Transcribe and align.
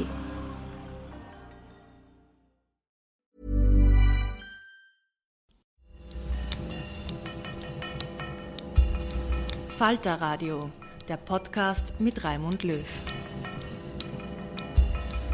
Falter 9.78 10.20
Radio, 10.20 10.70
der 11.09 11.19
Podcast 11.19 12.00
mit 12.00 12.25
Raimund 12.25 12.64
Löw. 12.64 12.84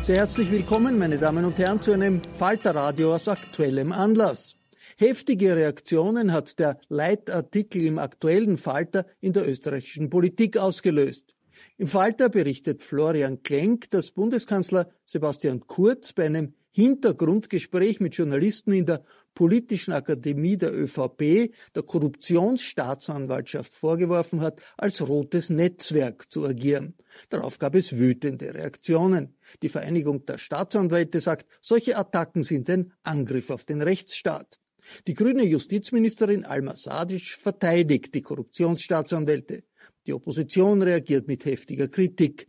Sehr 0.05 0.17
herzlich 0.17 0.51
willkommen, 0.51 0.99
meine 0.99 1.17
Damen 1.17 1.47
und 1.47 1.57
Herren, 1.57 1.81
zu 1.81 1.93
einem 1.93 2.21
Falterradio 2.23 3.15
aus 3.15 3.27
aktuellem 3.27 3.91
Anlass. 3.91 4.55
Heftige 4.99 5.57
Reaktionen 5.57 6.31
hat 6.31 6.59
der 6.59 6.79
Leitartikel 6.91 7.87
im 7.87 7.99
aktuellen 7.99 8.59
Falter 8.59 9.07
in 9.23 9.33
der 9.33 9.49
österreichischen 9.49 10.11
Politik 10.11 10.59
ausgelöst. 10.59 11.35
Im 11.79 11.87
Falter 11.87 12.29
berichtet 12.29 12.83
Florian 12.83 13.43
Klenk, 13.43 13.91
dass 13.93 14.11
Bundeskanzler 14.11 14.91
Sebastian 15.07 15.67
Kurz 15.67 16.13
bei 16.13 16.27
einem 16.27 16.53
Hintergrundgespräch 16.73 18.01
mit 18.01 18.15
Journalisten 18.15 18.73
in 18.73 18.85
der 18.85 19.05
Politischen 19.35 19.93
Akademie 19.93 20.57
der 20.57 20.73
ÖVP 20.75 21.53
der 21.75 21.83
Korruptionsstaatsanwaltschaft 21.83 23.73
vorgeworfen 23.73 24.41
hat, 24.41 24.61
als 24.77 25.07
rotes 25.07 25.51
Netzwerk 25.51 26.31
zu 26.31 26.47
agieren. 26.47 26.95
Darauf 27.29 27.59
gab 27.59 27.75
es 27.75 27.99
wütende 27.99 28.55
Reaktionen. 28.55 29.37
Die 29.63 29.69
Vereinigung 29.69 30.25
der 30.27 30.39
Staatsanwälte 30.39 31.21
sagt, 31.21 31.47
solche 31.61 31.97
Attacken 31.97 32.45
sind 32.45 32.71
ein 32.71 32.93
Angriff 33.03 33.51
auf 33.51 33.65
den 33.65 33.83
Rechtsstaat. 33.83 34.59
Die 35.07 35.15
grüne 35.15 35.45
Justizministerin 35.45 36.45
Alma 36.45 36.77
Sadic 36.77 37.37
verteidigt 37.39 38.15
die 38.15 38.23
Korruptionsstaatsanwälte. 38.23 39.65
Die 40.07 40.13
Opposition 40.13 40.83
reagiert 40.83 41.27
mit 41.27 41.45
heftiger 41.45 41.89
Kritik. 41.89 42.47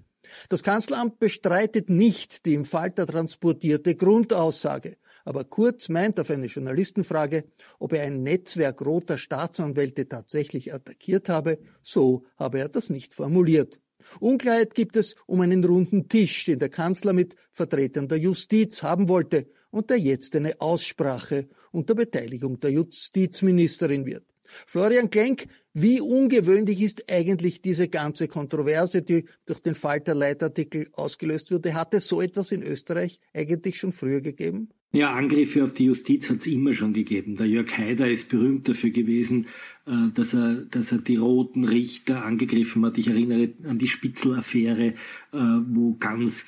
Das 0.49 0.63
Kanzleramt 0.63 1.19
bestreitet 1.19 1.89
nicht 1.89 2.45
die 2.45 2.53
im 2.53 2.65
Falter 2.65 3.05
transportierte 3.05 3.95
Grundaussage. 3.95 4.97
Aber 5.25 5.43
Kurz 5.43 5.89
meint 5.89 6.19
auf 6.19 6.29
eine 6.29 6.45
Journalistenfrage, 6.45 7.45
ob 7.79 7.93
er 7.93 8.03
ein 8.03 8.21
Netzwerk 8.23 8.85
roter 8.85 9.17
Staatsanwälte 9.17 10.07
tatsächlich 10.07 10.73
attackiert 10.73 11.29
habe, 11.29 11.57
so 11.81 12.23
habe 12.37 12.59
er 12.59 12.69
das 12.69 12.89
nicht 12.91 13.13
formuliert. 13.13 13.79
Unklarheit 14.19 14.75
gibt 14.75 14.95
es 14.95 15.15
um 15.25 15.41
einen 15.41 15.63
runden 15.63 16.07
Tisch, 16.07 16.45
den 16.45 16.59
der 16.59 16.69
Kanzler 16.69 17.11
mit 17.11 17.35
Vertretern 17.51 18.07
der 18.07 18.19
Justiz 18.19 18.83
haben 18.83 19.09
wollte 19.09 19.47
und 19.71 19.89
der 19.89 19.97
jetzt 19.97 20.35
eine 20.35 20.61
Aussprache 20.61 21.47
unter 21.71 21.95
Beteiligung 21.95 22.59
der 22.59 22.71
Justizministerin 22.71 24.05
wird. 24.05 24.23
Florian 24.67 25.09
Klenk, 25.09 25.47
wie 25.73 25.99
ungewöhnlich 25.99 26.81
ist 26.81 27.11
eigentlich 27.11 27.63
diese 27.63 27.87
ganze 27.87 28.27
Kontroverse, 28.27 29.01
die 29.01 29.25
durch 29.45 29.59
den 29.59 29.73
Falter-Leitartikel 29.73 30.87
ausgelöst 30.93 31.51
wurde? 31.51 31.73
Hat 31.73 31.95
es 31.95 32.07
so 32.07 32.21
etwas 32.21 32.51
in 32.51 32.61
Österreich 32.61 33.19
eigentlich 33.33 33.77
schon 33.77 33.91
früher 33.91 34.21
gegeben? 34.21 34.69
Ja, 34.91 35.13
Angriffe 35.13 35.63
auf 35.63 35.73
die 35.73 35.85
Justiz 35.85 36.29
hat 36.29 36.37
es 36.37 36.47
immer 36.47 36.73
schon 36.73 36.93
gegeben. 36.93 37.35
Der 37.35 37.47
Jörg 37.47 37.77
Haider 37.77 38.09
ist 38.09 38.29
berühmt 38.29 38.69
dafür 38.69 38.91
gewesen, 38.91 39.47
äh, 39.85 40.09
dass 40.13 40.33
er, 40.33 40.55
dass 40.55 40.91
er 40.91 40.99
die 40.99 41.17
roten 41.17 41.65
Richter 41.65 42.23
angegriffen 42.23 42.85
hat. 42.85 42.97
Ich 42.97 43.07
erinnere 43.07 43.53
an 43.67 43.77
die 43.77 43.89
Spitzel-Affäre, 43.89 44.93
wo 45.35 45.95
ganz 45.99 46.45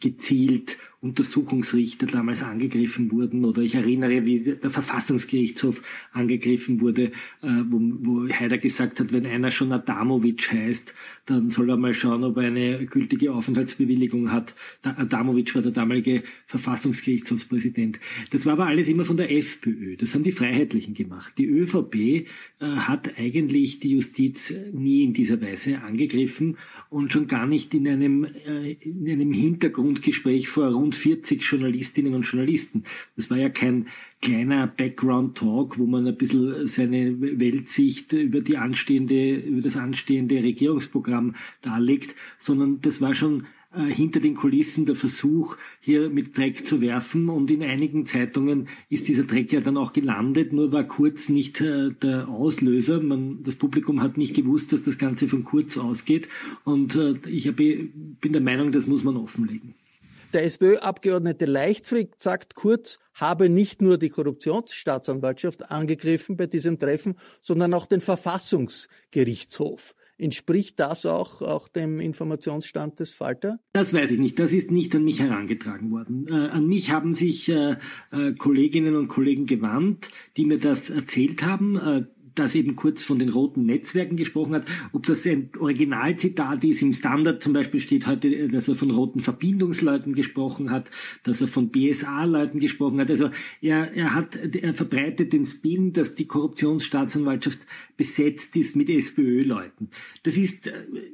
gezielt 0.00 0.78
Untersuchungsrichter 1.04 2.06
damals 2.06 2.42
angegriffen 2.42 3.12
wurden. 3.12 3.44
Oder 3.44 3.60
ich 3.60 3.74
erinnere, 3.74 4.24
wie 4.24 4.40
der 4.40 4.70
Verfassungsgerichtshof 4.70 5.82
angegriffen 6.12 6.80
wurde, 6.80 7.12
äh, 7.42 7.62
wo, 7.68 7.78
wo 8.00 8.28
Haider 8.28 8.56
gesagt 8.56 9.00
hat, 9.00 9.12
wenn 9.12 9.26
einer 9.26 9.50
schon 9.50 9.70
Adamovic 9.70 10.50
heißt, 10.50 10.94
dann 11.26 11.50
soll 11.50 11.68
er 11.68 11.76
mal 11.76 11.92
schauen, 11.92 12.24
ob 12.24 12.38
er 12.38 12.44
eine 12.44 12.86
gültige 12.86 13.34
Aufenthaltsbewilligung 13.34 14.32
hat. 14.32 14.54
Adamovic 14.82 15.54
war 15.54 15.60
der 15.60 15.72
damalige 15.72 16.22
Verfassungsgerichtshofspräsident. 16.46 17.98
Das 18.30 18.46
war 18.46 18.54
aber 18.54 18.66
alles 18.66 18.88
immer 18.88 19.04
von 19.04 19.18
der 19.18 19.30
FPÖ. 19.30 19.96
Das 19.96 20.14
haben 20.14 20.24
die 20.24 20.32
Freiheitlichen 20.32 20.94
gemacht. 20.94 21.34
Die 21.36 21.46
ÖVP 21.46 21.94
äh, 21.94 22.24
hat 22.60 23.18
eigentlich 23.18 23.78
die 23.78 23.90
Justiz 23.90 24.54
nie 24.72 25.04
in 25.04 25.12
dieser 25.12 25.42
Weise 25.42 25.82
angegriffen 25.82 26.56
und 26.88 27.12
schon 27.12 27.26
gar 27.26 27.46
nicht 27.46 27.74
in 27.74 27.86
einem, 27.86 28.13
äh, 28.22 28.72
in 28.72 29.10
einem 29.10 29.32
Hintergrundgespräch 29.32 30.48
vor 30.48 30.68
rund 30.68 30.94
40 30.94 31.42
Journalistinnen 31.42 32.14
und 32.14 32.22
Journalisten. 32.22 32.84
Das 33.16 33.28
war 33.30 33.38
ja 33.38 33.48
kein 33.48 33.88
kleiner 34.22 34.68
Background-Talk, 34.68 35.78
wo 35.78 35.86
man 35.86 36.06
ein 36.06 36.16
bisschen 36.16 36.66
seine 36.68 37.20
Weltsicht 37.20 38.12
über 38.12 38.40
die 38.40 38.56
anstehende, 38.56 39.34
über 39.36 39.62
das 39.62 39.76
anstehende 39.76 40.36
Regierungsprogramm 40.36 41.34
darlegt, 41.62 42.14
sondern 42.38 42.80
das 42.80 43.00
war 43.00 43.14
schon 43.14 43.46
hinter 43.82 44.20
den 44.20 44.34
Kulissen 44.34 44.86
der 44.86 44.96
Versuch, 44.96 45.56
hier 45.80 46.08
mit 46.10 46.36
Dreck 46.36 46.66
zu 46.66 46.80
werfen. 46.80 47.28
Und 47.28 47.50
in 47.50 47.62
einigen 47.62 48.06
Zeitungen 48.06 48.68
ist 48.88 49.08
dieser 49.08 49.24
Dreck 49.24 49.52
ja 49.52 49.60
dann 49.60 49.76
auch 49.76 49.92
gelandet, 49.92 50.52
nur 50.52 50.72
war 50.72 50.84
Kurz 50.84 51.28
nicht 51.28 51.60
äh, 51.60 51.90
der 51.90 52.28
Auslöser. 52.28 53.00
Man, 53.00 53.42
das 53.42 53.56
Publikum 53.56 54.02
hat 54.02 54.16
nicht 54.16 54.34
gewusst, 54.34 54.72
dass 54.72 54.82
das 54.82 54.98
Ganze 54.98 55.28
von 55.28 55.44
Kurz 55.44 55.76
ausgeht. 55.76 56.28
Und 56.64 56.94
äh, 56.96 57.14
ich 57.28 57.48
hab, 57.48 57.56
bin 57.56 58.32
der 58.32 58.40
Meinung, 58.40 58.72
das 58.72 58.86
muss 58.86 59.04
man 59.04 59.16
offenlegen. 59.16 59.74
Der 60.32 60.44
SPÖ-Abgeordnete 60.44 61.44
Leichtfried 61.46 62.20
sagt, 62.20 62.56
Kurz 62.56 62.98
habe 63.14 63.48
nicht 63.48 63.80
nur 63.80 63.98
die 63.98 64.08
Korruptionsstaatsanwaltschaft 64.08 65.70
angegriffen 65.70 66.36
bei 66.36 66.46
diesem 66.46 66.78
Treffen, 66.78 67.14
sondern 67.40 67.72
auch 67.72 67.86
den 67.86 68.00
Verfassungsgerichtshof. 68.00 69.94
Entspricht 70.16 70.78
das 70.78 71.06
auch, 71.06 71.42
auch 71.42 71.68
dem 71.68 71.98
Informationsstand 71.98 73.00
des 73.00 73.12
Falter? 73.12 73.58
Das 73.72 73.92
weiß 73.92 74.12
ich 74.12 74.18
nicht. 74.18 74.38
Das 74.38 74.52
ist 74.52 74.70
nicht 74.70 74.94
an 74.94 75.04
mich 75.04 75.20
herangetragen 75.20 75.90
worden. 75.90 76.26
Äh, 76.28 76.50
an 76.50 76.66
mich 76.66 76.90
haben 76.92 77.14
sich 77.14 77.48
äh, 77.48 77.76
äh, 78.12 78.32
Kolleginnen 78.34 78.96
und 78.96 79.08
Kollegen 79.08 79.46
gewandt, 79.46 80.08
die 80.36 80.44
mir 80.44 80.58
das 80.58 80.90
erzählt 80.90 81.42
haben. 81.42 82.08
Äh, 82.34 82.44
das 82.44 82.54
eben 82.54 82.76
kurz 82.76 83.02
von 83.02 83.18
den 83.18 83.28
roten 83.28 83.66
Netzwerken 83.66 84.16
gesprochen 84.16 84.54
hat. 84.54 84.66
Ob 84.92 85.06
das 85.06 85.26
ein 85.26 85.50
Originalzitat 85.58 86.64
ist, 86.64 86.82
im 86.82 86.92
Standard 86.92 87.42
zum 87.42 87.52
Beispiel 87.52 87.80
steht 87.80 88.06
heute, 88.06 88.48
dass 88.48 88.68
er 88.68 88.74
von 88.74 88.90
roten 88.90 89.20
Verbindungsleuten 89.20 90.14
gesprochen 90.14 90.70
hat, 90.70 90.90
dass 91.22 91.40
er 91.40 91.48
von 91.48 91.70
BSA-Leuten 91.70 92.60
gesprochen 92.60 93.00
hat. 93.00 93.10
Also 93.10 93.30
er, 93.60 93.92
er 93.94 94.14
hat, 94.14 94.36
er 94.36 94.74
verbreitet 94.74 95.32
den 95.32 95.44
Spin, 95.44 95.92
dass 95.92 96.14
die 96.14 96.26
Korruptionsstaatsanwaltschaft 96.26 97.60
besetzt 97.96 98.56
ist 98.56 98.76
mit 98.76 98.88
SPÖ-Leuten. 98.88 99.88
Das 100.24 100.36
ist, 100.36 100.70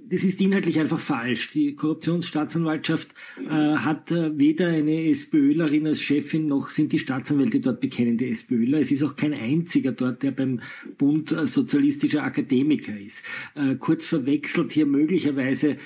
das 0.09 0.25
ist 0.25 0.41
inhaltlich 0.41 0.81
einfach 0.81 1.01
falsch. 1.01 1.51
Die 1.51 1.75
Korruptionsstaatsanwaltschaft 1.75 3.11
äh, 3.39 3.51
hat 3.51 4.11
äh, 4.11 4.39
weder 4.39 4.69
eine 4.69 5.09
SPÖlerin 5.09 5.87
als 5.87 6.01
Chefin 6.01 6.47
noch 6.47 6.71
sind 6.71 6.93
die 6.93 6.99
Staatsanwälte 6.99 7.61
dort 7.61 7.81
bekennende 7.81 8.27
SPÖler. 8.27 8.81
Es 8.81 8.91
ist 8.91 9.03
auch 9.03 9.17
kein 9.17 9.35
einziger 9.35 9.93
dort, 9.93 10.23
der 10.23 10.31
beim 10.31 10.61
Bund 10.99 11.10
äh, 11.17 11.47
sozialistischer 11.47 12.23
Akademiker 12.23 12.99
ist. 12.99 13.25
Äh, 13.55 13.75
kurz 13.77 14.09
verwechselt 14.09 14.73
hier 14.73 14.87
möglicherweise, 14.87 15.77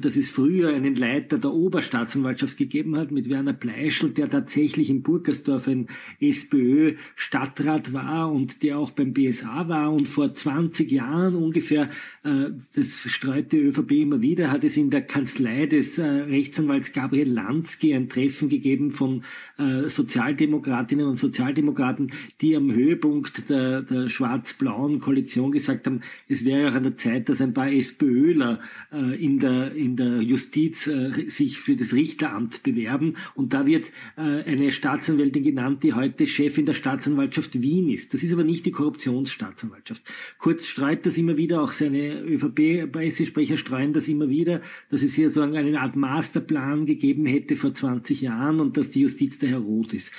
dass 0.00 0.16
es 0.16 0.30
früher 0.30 0.70
einen 0.70 0.96
Leiter 0.96 1.38
der 1.38 1.52
Oberstaatsanwaltschaft 1.52 2.56
gegeben 2.56 2.96
hat 2.96 3.10
mit 3.10 3.28
Werner 3.28 3.52
Pleischl, 3.52 4.10
der 4.10 4.30
tatsächlich 4.30 4.90
in 4.90 5.02
Burgersdorf 5.02 5.68
ein 5.68 5.88
SPÖ-Stadtrat 6.20 7.92
war 7.92 8.32
und 8.32 8.62
der 8.62 8.78
auch 8.78 8.90
beim 8.90 9.12
BSA 9.12 9.68
war. 9.68 9.92
Und 9.92 10.08
vor 10.08 10.34
20 10.34 10.90
Jahren 10.90 11.34
ungefähr, 11.34 11.90
äh, 12.24 12.50
das 12.74 13.00
streut 13.00 13.52
die 13.52 13.58
ÖVP 13.58 13.92
immer 13.92 14.20
wieder, 14.20 14.50
hat 14.50 14.64
es 14.64 14.76
in 14.76 14.90
der 14.90 15.02
Kanzlei 15.02 15.66
des 15.66 15.98
äh, 15.98 16.04
Rechtsanwalts 16.06 16.92
Gabriel 16.92 17.30
Lansky 17.30 17.94
ein 17.94 18.08
Treffen 18.08 18.48
gegeben 18.48 18.90
von 18.90 19.22
äh, 19.58 19.88
Sozialdemokratinnen 19.88 21.06
und 21.06 21.16
Sozialdemokraten, 21.16 22.12
die 22.40 22.56
am 22.56 22.72
Höhepunkt 22.72 23.48
der, 23.50 23.82
der 23.82 24.08
schwarz-blauen 24.08 25.00
Koalition 25.00 25.52
gesagt 25.52 25.86
haben, 25.86 26.00
es 26.28 26.44
wäre 26.44 26.70
auch 26.70 26.74
an 26.74 26.82
der 26.82 26.96
Zeit, 26.96 27.28
dass 27.28 27.40
ein 27.40 27.54
paar 27.54 27.70
SPÖler 27.70 28.60
äh, 28.92 29.22
in, 29.22 29.38
der, 29.38 29.65
in 29.74 29.96
der 29.96 30.22
Justiz 30.22 30.86
äh, 30.86 31.28
sich 31.28 31.58
für 31.60 31.76
das 31.76 31.92
Richteramt 31.92 32.62
bewerben. 32.62 33.16
Und 33.34 33.52
da 33.52 33.66
wird 33.66 33.92
äh, 34.16 34.20
eine 34.20 34.72
Staatsanwältin 34.72 35.42
genannt, 35.42 35.82
die 35.82 35.94
heute 35.94 36.26
Chefin 36.26 36.66
der 36.66 36.74
Staatsanwaltschaft 36.74 37.62
Wien 37.62 37.88
ist. 37.88 38.14
Das 38.14 38.22
ist 38.22 38.32
aber 38.32 38.44
nicht 38.44 38.66
die 38.66 38.70
Korruptionsstaatsanwaltschaft. 38.70 40.02
Kurz 40.38 40.66
streut 40.66 41.06
das 41.06 41.18
immer 41.18 41.36
wieder, 41.36 41.62
auch 41.62 41.72
seine 41.72 42.20
ÖVP-Pressesprecher 42.22 43.56
streuen 43.56 43.92
das 43.92 44.08
immer 44.08 44.28
wieder, 44.28 44.62
dass 44.90 45.02
es 45.02 45.14
hier 45.14 45.30
so 45.30 45.42
eine 45.42 45.80
Art 45.80 45.96
Masterplan 45.96 46.86
gegeben 46.86 47.26
hätte 47.26 47.56
vor 47.56 47.74
20 47.74 48.20
Jahren 48.20 48.60
und 48.60 48.76
dass 48.76 48.90
die 48.90 49.00
Justiz 49.00 49.38
daher 49.38 49.58
rot 49.58 49.92
ist. 49.92 50.12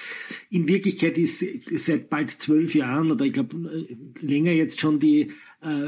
In 0.49 0.67
Wirklichkeit 0.67 1.17
ist 1.17 1.43
seit 1.75 2.09
bald 2.09 2.29
zwölf 2.29 2.75
Jahren 2.75 3.11
oder 3.11 3.25
ich 3.25 3.33
glaube 3.33 3.87
länger 4.19 4.51
jetzt 4.51 4.79
schon 4.79 4.99
die 4.99 5.21
äh, 5.21 5.31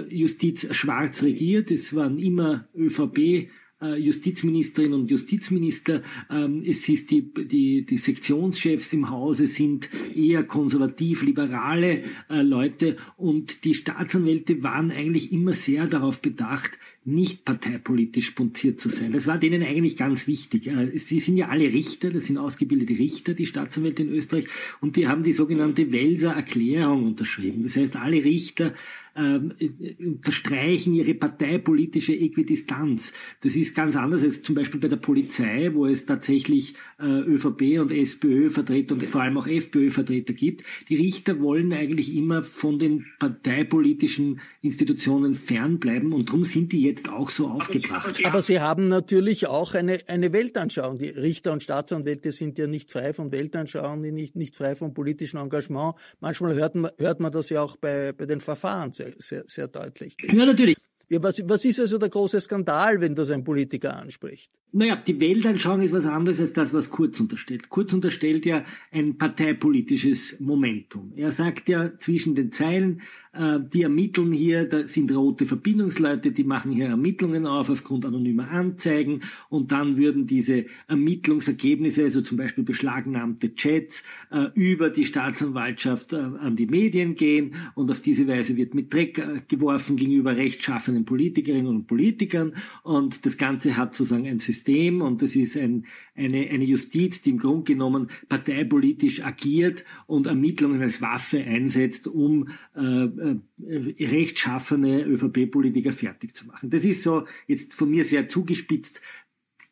Justiz 0.10 0.74
schwarz 0.76 1.24
regiert. 1.24 1.72
Es 1.72 1.96
waren 1.96 2.18
immer 2.18 2.68
ÖVP 2.76 3.50
äh, 3.82 3.96
Justizministerinnen 3.96 5.02
und 5.02 5.12
Justizminister. 5.12 6.02
Ähm, 6.30 6.64
es 6.66 6.88
ist 6.90 7.12
die, 7.12 7.34
die, 7.34 7.86
die 7.86 7.98
Sektionschefs 7.98 8.94
im 8.94 9.10
Hause 9.10 9.48
sind 9.48 9.90
eher 10.14 10.44
konservativ-liberale 10.44 12.04
äh, 12.30 12.42
Leute 12.42 12.98
und 13.18 13.64
die 13.64 13.74
Staatsanwälte 13.74 14.64
waren 14.64 14.92
eigentlich 14.92 15.32
immer 15.32 15.54
sehr 15.54 15.88
darauf 15.88 16.22
bedacht, 16.22 16.72
nicht 17.06 17.46
parteipolitisch 17.46 18.28
spunziert 18.28 18.80
zu 18.80 18.90
sein. 18.90 19.14
Das 19.14 19.26
war 19.26 19.38
denen 19.38 19.64
eigentlich 19.64 19.96
ganz 19.98 20.28
wichtig. 20.28 20.68
Äh, 20.68 20.98
sie 20.98 21.20
sind 21.20 21.38
ja 21.38 21.48
alle 21.48 21.72
Richter, 21.72 22.12
das 22.12 22.26
sind 22.26 22.38
ausgebildete 22.38 23.00
Richter, 23.00 23.34
die 23.34 23.46
Staatsanwälte 23.46 24.04
in 24.04 24.10
Österreich, 24.10 24.46
und 24.82 24.96
die 24.96 25.08
haben 25.08 25.24
die 25.24 25.34
sogenannte 25.34 25.92
Welser 25.92 26.34
Erklärung 26.34 27.06
unterschrieben. 27.06 27.64
Das 27.64 27.78
heißt, 27.78 27.96
alle 27.96 28.24
Richter 28.24 28.74
ähm, 29.20 29.54
unterstreichen 30.00 30.94
ihre 30.94 31.14
parteipolitische 31.14 32.14
Äquidistanz. 32.14 33.14
Das 33.42 33.56
ist 33.56 33.76
ganz 33.76 33.96
anders 33.96 34.24
als 34.24 34.42
zum 34.42 34.56
Beispiel 34.56 34.80
bei 34.80 34.88
der 34.88 34.98
Polizei, 34.98 35.72
wo 35.74 35.86
es 35.86 36.06
tatsächlich 36.06 36.76
äh, 37.00 37.06
ÖVP 37.06 37.80
und 37.80 37.92
SPÖ-Vertreter 37.92 38.96
und 38.96 39.06
vor 39.10 39.22
allem 39.22 39.38
auch 39.38 39.48
FPÖ-Vertreter 39.48 40.34
gibt. 40.34 40.64
Die 40.88 40.96
Richter 40.96 41.40
wollen 41.42 41.74
eigentlich 41.74 42.16
immer 42.16 42.44
von 42.44 42.80
den 42.80 43.06
parteipolitischen 43.20 44.40
Institutionen 44.62 45.36
fernbleiben 45.36 46.14
und 46.14 46.30
darum 46.30 46.44
sind 46.44 46.72
die 46.72 46.82
jetzt 46.82 47.10
auch 47.10 47.30
so 47.30 47.48
aufgebracht. 47.48 48.20
Aber 48.24 48.42
Sie 48.42 48.60
haben 48.60 48.88
natürlich 48.88 49.48
auch 49.48 49.74
eine, 49.74 50.00
eine 50.08 50.32
Weltanschauung. 50.32 50.98
Die 50.98 51.10
Richter 51.10 51.54
und 51.54 51.64
Staatsanwälte 51.64 52.32
sind 52.32 52.58
ja 52.58 52.68
nicht 52.68 52.92
frei 52.92 53.14
von 53.14 53.32
Weltanschauung, 53.32 54.02
nicht, 54.02 54.36
nicht 54.36 54.56
frei 54.56 54.76
von 54.76 54.94
politischem 54.94 55.40
Engagement. 55.40 55.96
Manchmal 56.20 56.56
hört 56.56 56.76
man, 56.76 56.92
hört 56.98 57.20
man 57.20 57.32
das 57.32 57.50
ja 57.50 57.62
auch 57.62 57.76
bei, 57.76 58.14
bei 58.14 58.26
den 58.26 58.40
Verfahren 58.40 58.92
sehr, 58.92 59.09
sehr, 59.18 59.44
sehr 59.48 59.68
deutlich. 59.68 60.16
Ja, 60.22 60.46
natürlich. 60.46 60.78
Ja, 61.10 61.22
was, 61.24 61.42
was 61.48 61.66
ist 61.66 61.80
also 61.80 61.98
der 61.98 62.10
große 62.10 62.40
Skandal, 62.40 63.02
wenn 63.02 63.16
das 63.16 63.32
ein 63.32 63.44
Politiker 63.44 63.96
anspricht? 63.96 64.52
Naja, 64.72 64.96
die 64.96 65.20
Weltanschauung 65.20 65.82
ist 65.82 65.94
was 65.94 66.06
anderes 66.06 66.40
als 66.40 66.54
das, 66.54 66.74
was 66.76 66.92
Kurz 66.92 67.20
unterstellt. 67.20 67.70
Kurz 67.70 67.92
unterstellt 67.92 68.46
ja 68.46 68.64
ein 68.92 69.18
parteipolitisches 69.18 70.40
Momentum. 70.40 71.12
Er 71.16 71.32
sagt 71.32 71.70
ja 71.70 71.98
zwischen 71.98 72.36
den 72.36 72.52
Zeilen, 72.52 73.02
äh, 73.34 73.60
die 73.74 73.82
ermitteln 73.82 74.32
hier, 74.32 74.66
da 74.66 74.86
sind 74.88 75.12
rote 75.12 75.48
Verbindungsleute, 75.48 76.32
die 76.32 76.44
machen 76.44 76.72
hier 76.72 76.86
Ermittlungen 76.86 77.48
auf 77.48 77.72
aufgrund 77.72 78.06
anonymer 78.06 78.52
Anzeigen 78.52 79.22
und 79.50 79.72
dann 79.72 79.98
würden 79.98 80.28
diese 80.28 80.66
Ermittlungsergebnisse, 80.88 82.04
also 82.04 82.22
zum 82.22 82.38
Beispiel 82.38 82.64
beschlagnahmte 82.64 83.56
Chats, 83.56 84.04
äh, 84.30 84.50
über 84.54 84.92
die 84.92 85.06
Staatsanwaltschaft 85.06 86.14
äh, 86.14 86.18
an 86.18 86.56
die 86.56 86.68
Medien 86.68 87.16
gehen 87.16 87.56
und 87.74 87.90
auf 87.90 88.02
diese 88.02 88.28
Weise 88.28 88.56
wird 88.56 88.76
mit 88.76 88.94
Dreck 88.94 89.48
geworfen 89.48 89.98
gegenüber 89.98 90.38
rechtschaffenen 90.38 91.06
Politikerinnen 91.06 91.68
und 91.68 91.88
Politikern 91.88 92.54
und 92.84 93.26
das 93.26 93.38
Ganze 93.38 93.78
hat 93.78 93.96
sozusagen 93.96 94.28
ein 94.28 94.40
System 94.40 94.59
System 94.60 95.02
und 95.02 95.22
das 95.22 95.36
ist 95.36 95.56
ein, 95.58 95.86
eine, 96.16 96.50
eine 96.50 96.66
Justiz, 96.66 97.22
die 97.22 97.32
im 97.32 97.40
Grunde 97.40 97.64
genommen 97.74 98.10
parteipolitisch 98.28 99.24
agiert 99.24 99.86
und 100.06 100.28
Ermittlungen 100.28 100.82
als 100.82 101.02
Waffe 101.02 101.40
einsetzt, 101.40 102.08
um 102.08 102.50
äh, 102.76 102.82
äh, 102.82 103.38
rechtschaffene 103.58 105.04
ÖVP-Politiker 105.06 105.92
fertig 105.92 106.36
zu 106.36 106.48
machen. 106.48 106.70
Das 106.70 106.84
ist 106.84 107.04
so 107.04 107.26
jetzt 107.48 107.74
von 107.74 107.90
mir 107.90 108.04
sehr 108.04 108.28
zugespitzt 108.28 109.02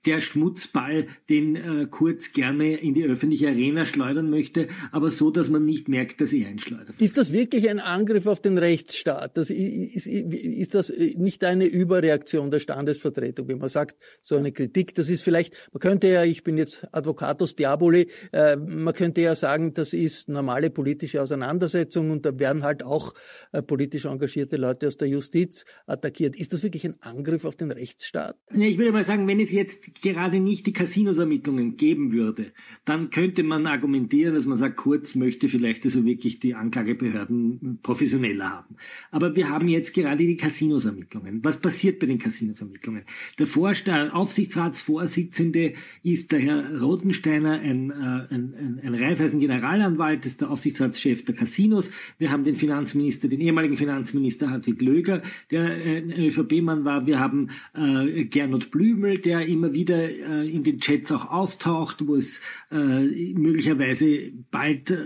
der 0.07 0.21
Schmutzball, 0.21 1.07
den 1.29 1.55
äh, 1.55 1.87
Kurz 1.89 2.31
gerne 2.31 2.77
in 2.77 2.93
die 2.93 3.03
öffentliche 3.03 3.49
Arena 3.49 3.85
schleudern 3.85 4.29
möchte, 4.29 4.69
aber 4.91 5.11
so, 5.11 5.29
dass 5.31 5.49
man 5.49 5.65
nicht 5.65 5.89
merkt, 5.89 6.21
dass 6.21 6.33
er 6.33 6.47
einschleudert. 6.47 6.99
Ist 6.99 7.17
das 7.17 7.33
wirklich 7.33 7.69
ein 7.69 7.79
Angriff 7.79 8.25
auf 8.25 8.41
den 8.41 8.57
Rechtsstaat? 8.57 9.37
Das 9.37 9.49
ist, 9.49 10.07
ist 10.07 10.73
das 10.73 10.91
nicht 11.17 11.43
eine 11.43 11.65
Überreaktion 11.65 12.51
der 12.51 12.59
Standesvertretung, 12.59 13.47
wenn 13.49 13.59
man 13.59 13.69
sagt, 13.69 13.99
so 14.21 14.37
eine 14.37 14.51
Kritik, 14.51 14.95
das 14.95 15.09
ist 15.09 15.23
vielleicht, 15.23 15.69
man 15.73 15.81
könnte 15.81 16.07
ja, 16.07 16.23
ich 16.23 16.43
bin 16.43 16.57
jetzt 16.57 16.87
Advocatus 16.93 17.55
Diaboli, 17.55 18.07
äh, 18.31 18.55
man 18.55 18.93
könnte 18.93 19.21
ja 19.21 19.35
sagen, 19.35 19.73
das 19.73 19.93
ist 19.93 20.29
normale 20.29 20.69
politische 20.69 21.21
Auseinandersetzung 21.21 22.11
und 22.11 22.25
da 22.25 22.39
werden 22.39 22.63
halt 22.63 22.83
auch 22.83 23.13
äh, 23.51 23.61
politisch 23.61 24.05
engagierte 24.05 24.55
Leute 24.55 24.87
aus 24.87 24.97
der 24.97 25.09
Justiz 25.09 25.65
attackiert. 25.85 26.35
Ist 26.35 26.53
das 26.53 26.63
wirklich 26.63 26.85
ein 26.85 26.95
Angriff 27.01 27.43
auf 27.43 27.57
den 27.57 27.71
Rechtsstaat? 27.71 28.37
Ich 28.53 28.77
würde 28.77 28.91
mal 28.93 29.03
sagen, 29.03 29.27
wenn 29.27 29.39
es 29.39 29.51
jetzt 29.51 29.96
gerade 30.01 30.39
nicht 30.39 30.67
die 30.67 30.73
Casinos-Ermittlungen 30.73 31.77
geben 31.77 32.11
würde, 32.11 32.51
dann 32.85 33.09
könnte 33.09 33.43
man 33.43 33.65
argumentieren, 33.65 34.33
dass 34.33 34.45
man 34.45 34.57
sagt, 34.57 34.77
Kurz 34.77 35.15
möchte 35.15 35.49
vielleicht 35.49 35.83
also 35.85 36.05
wirklich 36.05 36.39
die 36.39 36.55
Anklagebehörden 36.55 37.79
professioneller 37.81 38.49
haben. 38.49 38.75
Aber 39.11 39.35
wir 39.35 39.49
haben 39.49 39.67
jetzt 39.67 39.93
gerade 39.93 40.17
die 40.17 40.37
Casinos-Ermittlungen. 40.37 41.43
Was 41.43 41.59
passiert 41.59 41.99
bei 41.99 42.07
den 42.07 42.19
Casinos-Ermittlungen? 42.19 43.03
Der, 43.39 43.47
der 43.85 44.15
Aufsichtsratsvorsitzende 44.15 45.73
ist 46.03 46.31
der 46.31 46.39
Herr 46.39 46.79
Rotensteiner, 46.79 47.59
ein, 47.59 47.89
äh, 47.91 47.93
ein, 48.33 48.53
ein, 48.53 48.81
ein 48.83 48.95
Raiffeisen-Generalanwalt, 48.95 50.25
ist 50.25 50.41
der 50.41 50.51
Aufsichtsratschef 50.51 51.25
der 51.25 51.35
Casinos. 51.35 51.91
Wir 52.17 52.31
haben 52.31 52.43
den 52.43 52.55
Finanzminister, 52.55 53.27
den 53.27 53.41
ehemaligen 53.41 53.77
Finanzminister 53.77 54.49
Hartwig 54.49 54.81
Löger, 54.81 55.21
der 55.51 55.85
äh, 55.85 55.97
ein 55.97 56.11
ÖVP-Mann 56.11 56.85
war. 56.85 57.07
Wir 57.07 57.19
haben 57.19 57.49
äh, 57.73 58.25
Gernot 58.25 58.71
Blümel, 58.71 59.19
der 59.19 59.45
immer 59.47 59.73
wieder 59.73 59.86
wieder 59.87 60.09
äh, 60.09 60.49
in 60.49 60.63
den 60.63 60.79
Chats 60.79 61.11
auch 61.11 61.31
auftaucht, 61.31 62.07
wo 62.07 62.15
es 62.15 62.41
äh, 62.71 62.75
möglicherweise 62.75 64.31
bald, 64.51 64.91
äh, 64.91 64.97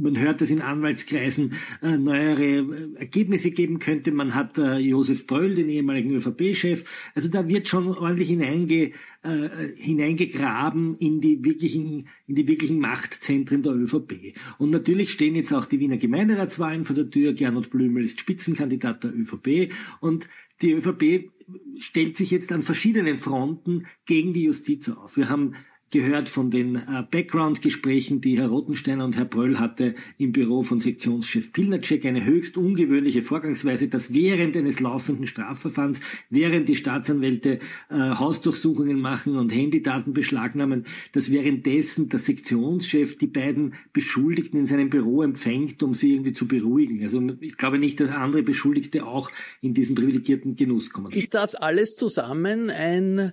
man 0.00 0.18
hört 0.18 0.40
das 0.40 0.50
in 0.50 0.60
Anwaltskreisen, 0.60 1.54
äh, 1.82 1.96
neuere 1.96 2.42
äh, 2.42 2.94
Ergebnisse 2.96 3.50
geben 3.50 3.78
könnte. 3.78 4.12
Man 4.12 4.34
hat 4.34 4.58
äh, 4.58 4.78
Josef 4.78 5.26
Bröll, 5.26 5.54
den 5.54 5.68
ehemaligen 5.68 6.10
ÖVP-Chef. 6.10 6.84
Also 7.14 7.30
da 7.30 7.48
wird 7.48 7.68
schon 7.68 7.88
ordentlich 7.88 8.28
hineinge, 8.28 8.92
äh, 9.22 9.48
hineingegraben 9.76 10.96
in 10.98 11.20
die 11.20 11.44
wirklichen, 11.44 12.08
in 12.26 12.34
die 12.34 12.48
wirklichen 12.48 12.80
Machtzentren 12.80 13.62
der 13.62 13.72
ÖVP. 13.72 14.34
Und 14.58 14.70
natürlich 14.70 15.12
stehen 15.12 15.36
jetzt 15.36 15.52
auch 15.52 15.66
die 15.66 15.80
Wiener 15.80 15.96
Gemeinderatswahlen 15.96 16.84
vor 16.84 16.96
der 16.96 17.10
Tür. 17.10 17.32
Gernot 17.32 17.70
Blümel 17.70 18.04
ist 18.04 18.20
Spitzenkandidat 18.20 19.04
der 19.04 19.14
ÖVP 19.14 19.72
und 20.00 20.28
die 20.62 20.72
ÖVP 20.72 21.30
stellt 21.78 22.16
sich 22.16 22.30
jetzt 22.30 22.52
an 22.52 22.62
verschiedenen 22.62 23.18
Fronten 23.18 23.86
gegen 24.04 24.32
die 24.32 24.44
Justiz 24.44 24.88
auf. 24.88 25.16
Wir 25.16 25.28
haben 25.28 25.54
gehört 25.90 26.28
von 26.28 26.50
den 26.50 26.76
äh, 26.76 27.04
Background-Gesprächen, 27.08 28.20
die 28.20 28.38
Herr 28.38 28.48
Rotensteiner 28.48 29.04
und 29.04 29.16
Herr 29.16 29.24
Bröll 29.24 29.58
hatte 29.58 29.94
im 30.18 30.32
Büro 30.32 30.62
von 30.62 30.80
Sektionschef 30.80 31.52
Pilnacek, 31.52 32.04
eine 32.04 32.24
höchst 32.24 32.56
ungewöhnliche 32.56 33.22
Vorgangsweise, 33.22 33.88
dass 33.88 34.12
während 34.12 34.56
eines 34.56 34.80
laufenden 34.80 35.26
Strafverfahrens, 35.26 36.00
während 36.28 36.68
die 36.68 36.74
Staatsanwälte 36.74 37.60
äh, 37.88 37.94
Hausdurchsuchungen 37.94 39.00
machen 39.00 39.36
und 39.36 39.50
Handydaten 39.50 40.12
beschlagnahmen, 40.12 40.86
dass 41.12 41.30
währenddessen 41.30 42.08
der 42.08 42.18
Sektionschef 42.18 43.16
die 43.16 43.28
beiden 43.28 43.74
Beschuldigten 43.92 44.58
in 44.58 44.66
seinem 44.66 44.90
Büro 44.90 45.22
empfängt, 45.22 45.82
um 45.82 45.94
sie 45.94 46.14
irgendwie 46.14 46.32
zu 46.32 46.48
beruhigen. 46.48 47.02
Also 47.04 47.22
ich 47.40 47.56
glaube 47.56 47.78
nicht, 47.78 48.00
dass 48.00 48.10
andere 48.10 48.42
Beschuldigte 48.42 49.06
auch 49.06 49.30
in 49.60 49.72
diesen 49.72 49.94
privilegierten 49.94 50.56
Genuss 50.56 50.90
kommen. 50.90 51.12
Ist 51.12 51.34
das 51.34 51.54
alles 51.54 51.94
zusammen 51.94 52.70
ein 52.70 53.32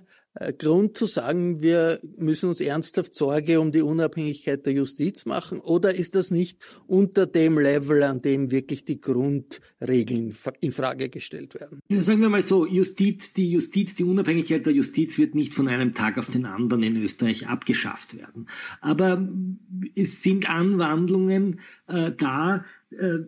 Grund 0.58 0.96
zu 0.96 1.06
sagen, 1.06 1.62
wir 1.62 2.00
müssen 2.16 2.48
uns 2.48 2.60
ernsthaft 2.60 3.14
Sorge 3.14 3.60
um 3.60 3.70
die 3.70 3.82
Unabhängigkeit 3.82 4.66
der 4.66 4.72
Justiz 4.72 5.26
machen? 5.26 5.60
Oder 5.60 5.94
ist 5.94 6.16
das 6.16 6.32
nicht 6.32 6.58
unter 6.86 7.26
dem 7.26 7.58
Level, 7.58 8.02
an 8.02 8.20
dem 8.20 8.50
wirklich 8.50 8.84
die 8.84 9.00
Grundregeln 9.00 10.34
in 10.60 10.72
Frage 10.72 11.08
gestellt 11.08 11.54
werden? 11.54 11.80
Sagen 11.88 12.20
wir 12.20 12.28
mal 12.30 12.44
so, 12.44 12.66
Justiz, 12.66 13.32
die 13.32 13.50
Justiz, 13.50 13.94
die 13.94 14.04
Unabhängigkeit 14.04 14.66
der 14.66 14.72
Justiz 14.72 15.18
wird 15.18 15.36
nicht 15.36 15.54
von 15.54 15.68
einem 15.68 15.94
Tag 15.94 16.18
auf 16.18 16.30
den 16.30 16.46
anderen 16.46 16.82
in 16.82 16.96
Österreich 16.96 17.46
abgeschafft 17.46 18.16
werden. 18.16 18.46
Aber 18.80 19.28
es 19.94 20.22
sind 20.22 20.50
Anwandlungen 20.50 21.60
äh, 21.86 22.10
da, 22.10 22.56
äh, 22.56 22.60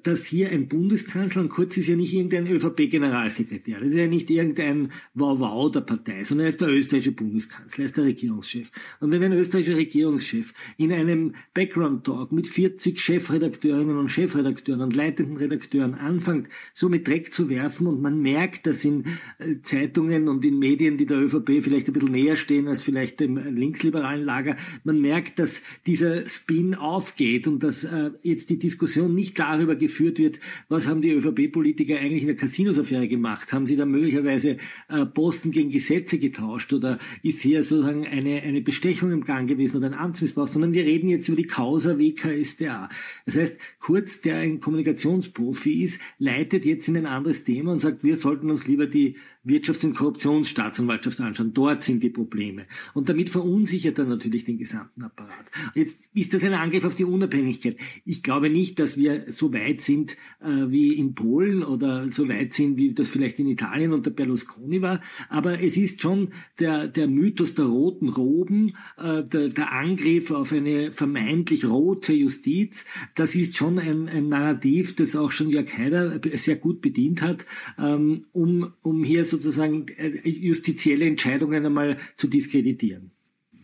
dass 0.03 0.27
hier 0.27 0.51
ein 0.51 0.69
Bundeskanzler, 0.69 1.43
und 1.43 1.49
Kurz 1.49 1.77
ist 1.77 1.89
ja 1.89 1.97
nicht 1.97 2.13
irgendein 2.13 2.47
ÖVP-Generalsekretär, 2.47 3.81
das 3.81 3.89
ist 3.89 3.97
ja 3.97 4.07
nicht 4.07 4.31
irgendein 4.31 4.91
Wow-Wow 5.15 5.73
der 5.73 5.81
Partei, 5.81 6.25
sondern 6.25 6.47
er 6.47 6.49
ist 6.51 6.61
der 6.61 6.69
österreichische 6.69 7.13
Bundeskanzler, 7.13 7.85
er 7.85 7.87
ist 7.87 7.97
der 7.97 8.05
Regierungschef. 8.05 8.71
Und 9.01 9.11
wenn 9.11 9.23
ein 9.23 9.33
österreichischer 9.33 9.77
Regierungschef 9.77 10.53
in 10.77 10.93
einem 10.93 11.35
Background-Talk 11.55 12.33
mit 12.33 12.47
40 12.47 13.01
Chefredakteurinnen 13.01 13.97
und 13.97 14.11
Chefredakteuren 14.11 14.83
und 14.83 14.95
leitenden 14.95 15.37
Redakteuren 15.37 15.95
anfängt, 15.95 16.49
so 16.75 16.89
mit 16.89 17.09
Dreck 17.09 17.33
zu 17.33 17.49
werfen 17.49 17.87
und 17.87 18.01
man 18.03 18.21
merkt, 18.21 18.67
dass 18.67 18.85
in 18.85 19.05
äh, 19.39 19.61
Zeitungen 19.63 20.29
und 20.29 20.45
in 20.45 20.59
Medien, 20.59 20.97
die 20.97 21.07
der 21.07 21.19
ÖVP 21.19 21.63
vielleicht 21.63 21.89
ein 21.89 21.93
bisschen 21.93 22.13
näher 22.13 22.37
stehen 22.37 22.69
als 22.69 22.83
vielleicht 22.83 23.21
dem 23.21 23.37
linksliberalen 23.37 24.25
Lager, 24.25 24.57
man 24.85 25.01
merkt, 25.01 25.39
dass 25.39 25.63
dieser 25.87 26.27
Spin 26.27 26.75
aufgeht 26.75 27.47
und 27.47 27.63
dass 27.63 27.85
äh, 27.85 28.11
jetzt 28.23 28.51
die 28.51 28.59
Diskussion 28.59 29.15
nicht 29.15 29.39
da 29.39 29.56
darüber 29.57 29.77
geführt 29.77 30.19
wird, 30.19 30.41
was 30.69 30.89
haben 30.89 31.03
die 31.03 31.11
ÖVP-Politiker 31.11 31.97
eigentlich 31.97 32.23
in 32.23 32.29
der 32.29 32.37
Casinos-Affäre 32.37 33.09
gemacht? 33.09 33.53
Haben 33.53 33.67
sie 33.67 33.77
da 33.77 33.87
möglicherweise 33.87 34.59
äh, 34.89 35.07
Posten 35.07 35.51
gegen 35.51 35.71
Gesetze 35.71 36.19
getauscht 36.19 36.73
oder 36.73 36.99
ist 37.23 37.43
hier 37.43 37.63
sozusagen 37.63 38.07
eine, 38.07 38.43
eine 38.43 38.61
Bestechung 38.61 39.13
im 39.13 39.25
Gang 39.25 39.49
gewesen 39.49 39.79
oder 39.79 39.87
ein 39.87 39.95
Amtsmissbrauch, 39.95 40.47
sondern 40.47 40.73
wir 40.73 40.85
reden 40.85 41.09
jetzt 41.09 41.29
über 41.29 41.37
die 41.37 41.47
Causa 41.47 41.99
WKSDA. 41.99 42.89
Das 43.25 43.37
heißt, 43.37 43.59
Kurz, 43.87 44.21
der 44.21 44.39
ein 44.39 44.59
Kommunikationsprofi 44.61 45.85
ist, 45.85 46.01
leitet 46.19 46.65
jetzt 46.65 46.89
in 46.89 46.97
ein 46.97 47.07
anderes 47.07 47.45
Thema 47.45 47.71
und 47.71 47.79
sagt, 47.79 48.03
wir 48.03 48.17
sollten 48.17 48.51
uns 48.51 48.67
lieber 48.67 48.87
die 48.87 49.17
Wirtschafts- 49.45 49.85
und 49.85 49.95
Korruptionsstaatsanwaltschaft 49.95 51.21
anschauen. 51.21 51.55
Dort 51.55 51.85
sind 51.85 52.03
die 52.03 52.11
Probleme. 52.11 52.67
Und 52.95 53.09
damit 53.09 53.31
verunsichert 53.31 53.99
er 53.99 54.07
natürlich 54.07 54.43
den 54.43 54.59
gesamten 54.59 55.05
Apparat. 55.05 55.53
Jetzt 55.75 56.11
ist 56.15 56.35
das 56.35 56.43
ein 56.43 56.55
Angriff 56.55 56.85
auf 56.85 56.97
die 56.97 57.05
Unabhängigkeit. 57.05 57.77
Ich 58.05 58.25
glaube 58.25 58.51
nicht, 58.51 58.81
dass 58.81 58.97
wir 58.97 59.31
so 59.37 59.53
weit 59.53 59.81
sind 59.81 60.17
äh, 60.41 60.49
wie 60.69 60.95
in 60.95 61.15
Polen 61.15 61.63
oder 61.63 62.11
so 62.11 62.29
weit 62.29 62.55
sind, 62.55 62.77
wie 62.77 62.93
das 62.93 63.09
vielleicht 63.09 63.39
in 63.39 63.47
Italien 63.47 63.93
unter 63.93 64.11
Berlusconi 64.11 64.83
war. 64.83 65.01
Aber 65.29 65.61
es 65.63 65.77
ist 65.77 66.03
schon 66.03 66.31
der, 66.59 66.89
der 66.89 67.07
Mythos 67.07 67.55
der 67.55 67.67
roten 67.67 68.09
Roben, 68.09 68.77
äh, 68.99 69.23
der, 69.23 69.49
der 69.49 69.73
Angriff 69.73 70.33
auf 70.33 70.53
eine 70.53 70.91
vermeintlich 70.91 71.65
rote 71.65 72.13
Justiz. 72.13 72.85
Das 73.15 73.37
ist 73.37 73.57
schon 73.57 73.79
ein, 73.79 74.09
ein 74.09 74.29
Narrativ, 74.29 74.97
das 74.97 75.15
auch 75.15 75.31
schon 75.31 75.51
Jörg 75.51 75.73
Haider 75.79 76.21
sehr 76.35 76.57
gut 76.57 76.81
bedient 76.81 77.23
hat, 77.23 77.47
ähm, 77.79 78.25
um, 78.33 78.73
um 78.83 79.05
hier 79.05 79.25
so 79.25 79.37
sozusagen 79.37 79.87
äh, 79.97 80.29
justizielle 80.29 81.07
Entscheidungen 81.07 81.65
einmal 81.65 81.99
zu 82.17 82.27
diskreditieren. 82.27 83.11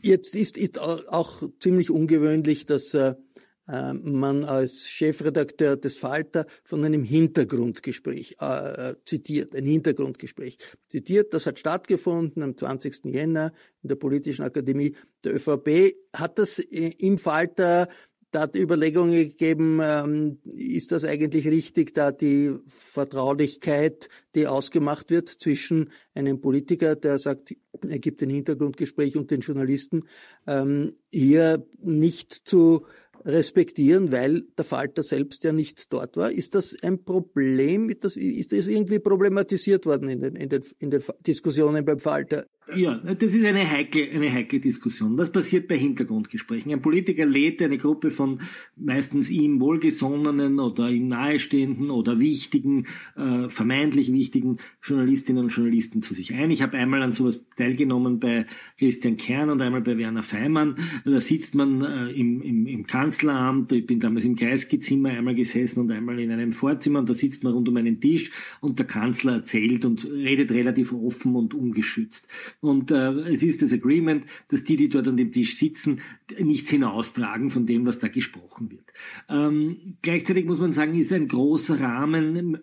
Jetzt 0.02 0.34
ist, 0.34 0.56
ist 0.56 0.78
auch 0.80 1.42
ziemlich 1.58 1.90
ungewöhnlich, 1.90 2.66
dass 2.66 2.92
äh, 2.94 3.14
äh, 3.68 3.92
man 3.92 4.44
als 4.44 4.88
Chefredakteur 4.88 5.76
des 5.76 5.96
Falter 5.96 6.46
von 6.64 6.84
einem 6.84 7.04
Hintergrundgespräch 7.04 8.36
äh, 8.40 8.94
zitiert, 9.04 9.54
ein 9.54 9.64
Hintergrundgespräch 9.64 10.58
zitiert. 10.88 11.32
Das 11.34 11.46
hat 11.46 11.58
stattgefunden 11.58 12.42
am 12.42 12.56
20. 12.56 13.04
Jänner 13.04 13.52
in 13.82 13.88
der 13.88 13.96
Politischen 13.96 14.44
Akademie 14.44 14.96
der 15.24 15.34
ÖVP. 15.36 15.94
Hat 16.12 16.38
das 16.38 16.58
im 16.58 17.18
Falter 17.18 17.88
da 18.32 18.40
hat 18.40 18.56
Überlegungen 18.56 19.12
gegeben, 19.12 19.80
ähm, 19.82 20.38
ist 20.44 20.90
das 20.90 21.04
eigentlich 21.04 21.46
richtig, 21.46 21.92
da 21.94 22.12
die 22.12 22.56
Vertraulichkeit, 22.66 24.08
die 24.34 24.46
ausgemacht 24.46 25.10
wird 25.10 25.28
zwischen 25.28 25.90
einem 26.14 26.40
Politiker, 26.40 26.96
der 26.96 27.18
sagt, 27.18 27.54
er 27.86 27.98
gibt 27.98 28.22
ein 28.22 28.30
Hintergrundgespräch 28.30 29.18
und 29.18 29.30
den 29.30 29.40
Journalisten, 29.40 30.04
ähm, 30.46 30.94
hier 31.10 31.66
nicht 31.82 32.32
zu 32.32 32.86
respektieren, 33.24 34.12
weil 34.12 34.42
der 34.56 34.64
Falter 34.64 35.02
selbst 35.02 35.44
ja 35.44 35.52
nicht 35.52 35.92
dort 35.92 36.16
war. 36.16 36.30
Ist 36.30 36.54
das 36.54 36.76
ein 36.82 37.04
Problem? 37.04 37.88
Ist 37.90 38.04
das, 38.04 38.16
ist 38.16 38.52
das 38.52 38.66
irgendwie 38.66 38.98
problematisiert 38.98 39.86
worden 39.86 40.08
in 40.08 40.20
den, 40.20 40.36
in 40.36 40.48
den, 40.48 40.64
in 40.78 40.90
den 40.90 41.02
Diskussionen 41.20 41.84
beim 41.84 41.98
Falter? 41.98 42.46
Ja, 42.74 42.94
das 42.94 43.34
ist 43.34 43.44
eine 43.44 43.68
heikle, 43.68 44.08
eine 44.12 44.32
heikle 44.32 44.60
Diskussion. 44.60 45.18
Was 45.18 45.32
passiert 45.32 45.66
bei 45.66 45.76
Hintergrundgesprächen? 45.76 46.72
Ein 46.72 46.80
Politiker 46.80 47.26
lädt 47.26 47.60
eine 47.60 47.76
Gruppe 47.76 48.12
von 48.12 48.40
meistens 48.76 49.30
ihm 49.30 49.60
wohlgesonnenen 49.60 50.60
oder 50.60 50.88
ihm 50.88 51.08
nahestehenden 51.08 51.90
oder 51.90 52.20
wichtigen, 52.20 52.86
äh, 53.16 53.48
vermeintlich 53.48 54.12
wichtigen 54.12 54.58
Journalistinnen 54.80 55.42
und 55.42 55.50
Journalisten 55.50 56.02
zu 56.02 56.14
sich 56.14 56.34
ein. 56.34 56.52
Ich 56.52 56.62
habe 56.62 56.76
einmal 56.78 57.02
an 57.02 57.10
sowas 57.10 57.44
teilgenommen 57.56 58.20
bei 58.20 58.46
Christian 58.78 59.16
Kern 59.16 59.50
und 59.50 59.60
einmal 59.60 59.82
bei 59.82 59.98
Werner 59.98 60.22
Feimann. 60.22 60.76
Da 61.04 61.18
sitzt 61.18 61.56
man 61.56 61.82
äh, 61.82 62.10
im, 62.12 62.42
im, 62.42 62.66
im 62.68 62.86
Kanzleramt. 62.86 63.72
Ich 63.72 63.86
bin 63.86 63.98
damals 63.98 64.24
im 64.24 64.36
Kreisky-Zimmer 64.36 65.08
einmal 65.08 65.34
gesessen 65.34 65.80
und 65.80 65.90
einmal 65.90 66.20
in 66.20 66.30
einem 66.30 66.52
Vorzimmer 66.52 67.00
und 67.00 67.10
da 67.10 67.14
sitzt 67.14 67.42
man 67.42 67.54
rund 67.54 67.68
um 67.68 67.76
einen 67.76 68.00
Tisch 68.00 68.30
und 68.60 68.78
der 68.78 68.86
Kanzler 68.86 69.32
erzählt 69.32 69.84
und 69.84 70.04
redet 70.04 70.52
relativ 70.52 70.92
offen 70.92 71.34
und 71.34 71.54
ungeschützt. 71.54 72.28
Und 72.62 72.92
äh, 72.92 73.10
es 73.32 73.42
ist 73.42 73.60
das 73.60 73.72
Agreement, 73.72 74.24
dass 74.46 74.62
die, 74.62 74.76
die 74.76 74.88
dort 74.88 75.08
an 75.08 75.16
dem 75.16 75.32
Tisch 75.32 75.56
sitzen, 75.56 76.00
nichts 76.38 76.70
hinaustragen 76.70 77.50
von 77.50 77.66
dem, 77.66 77.84
was 77.86 77.98
da 77.98 78.06
gesprochen 78.06 78.70
wird. 78.70 78.84
Ähm, 79.28 79.78
gleichzeitig 80.00 80.44
muss 80.44 80.60
man 80.60 80.72
sagen, 80.72 80.96
ist 80.96 81.12
ein 81.12 81.26
großer 81.26 81.80
Rahmen. 81.80 82.58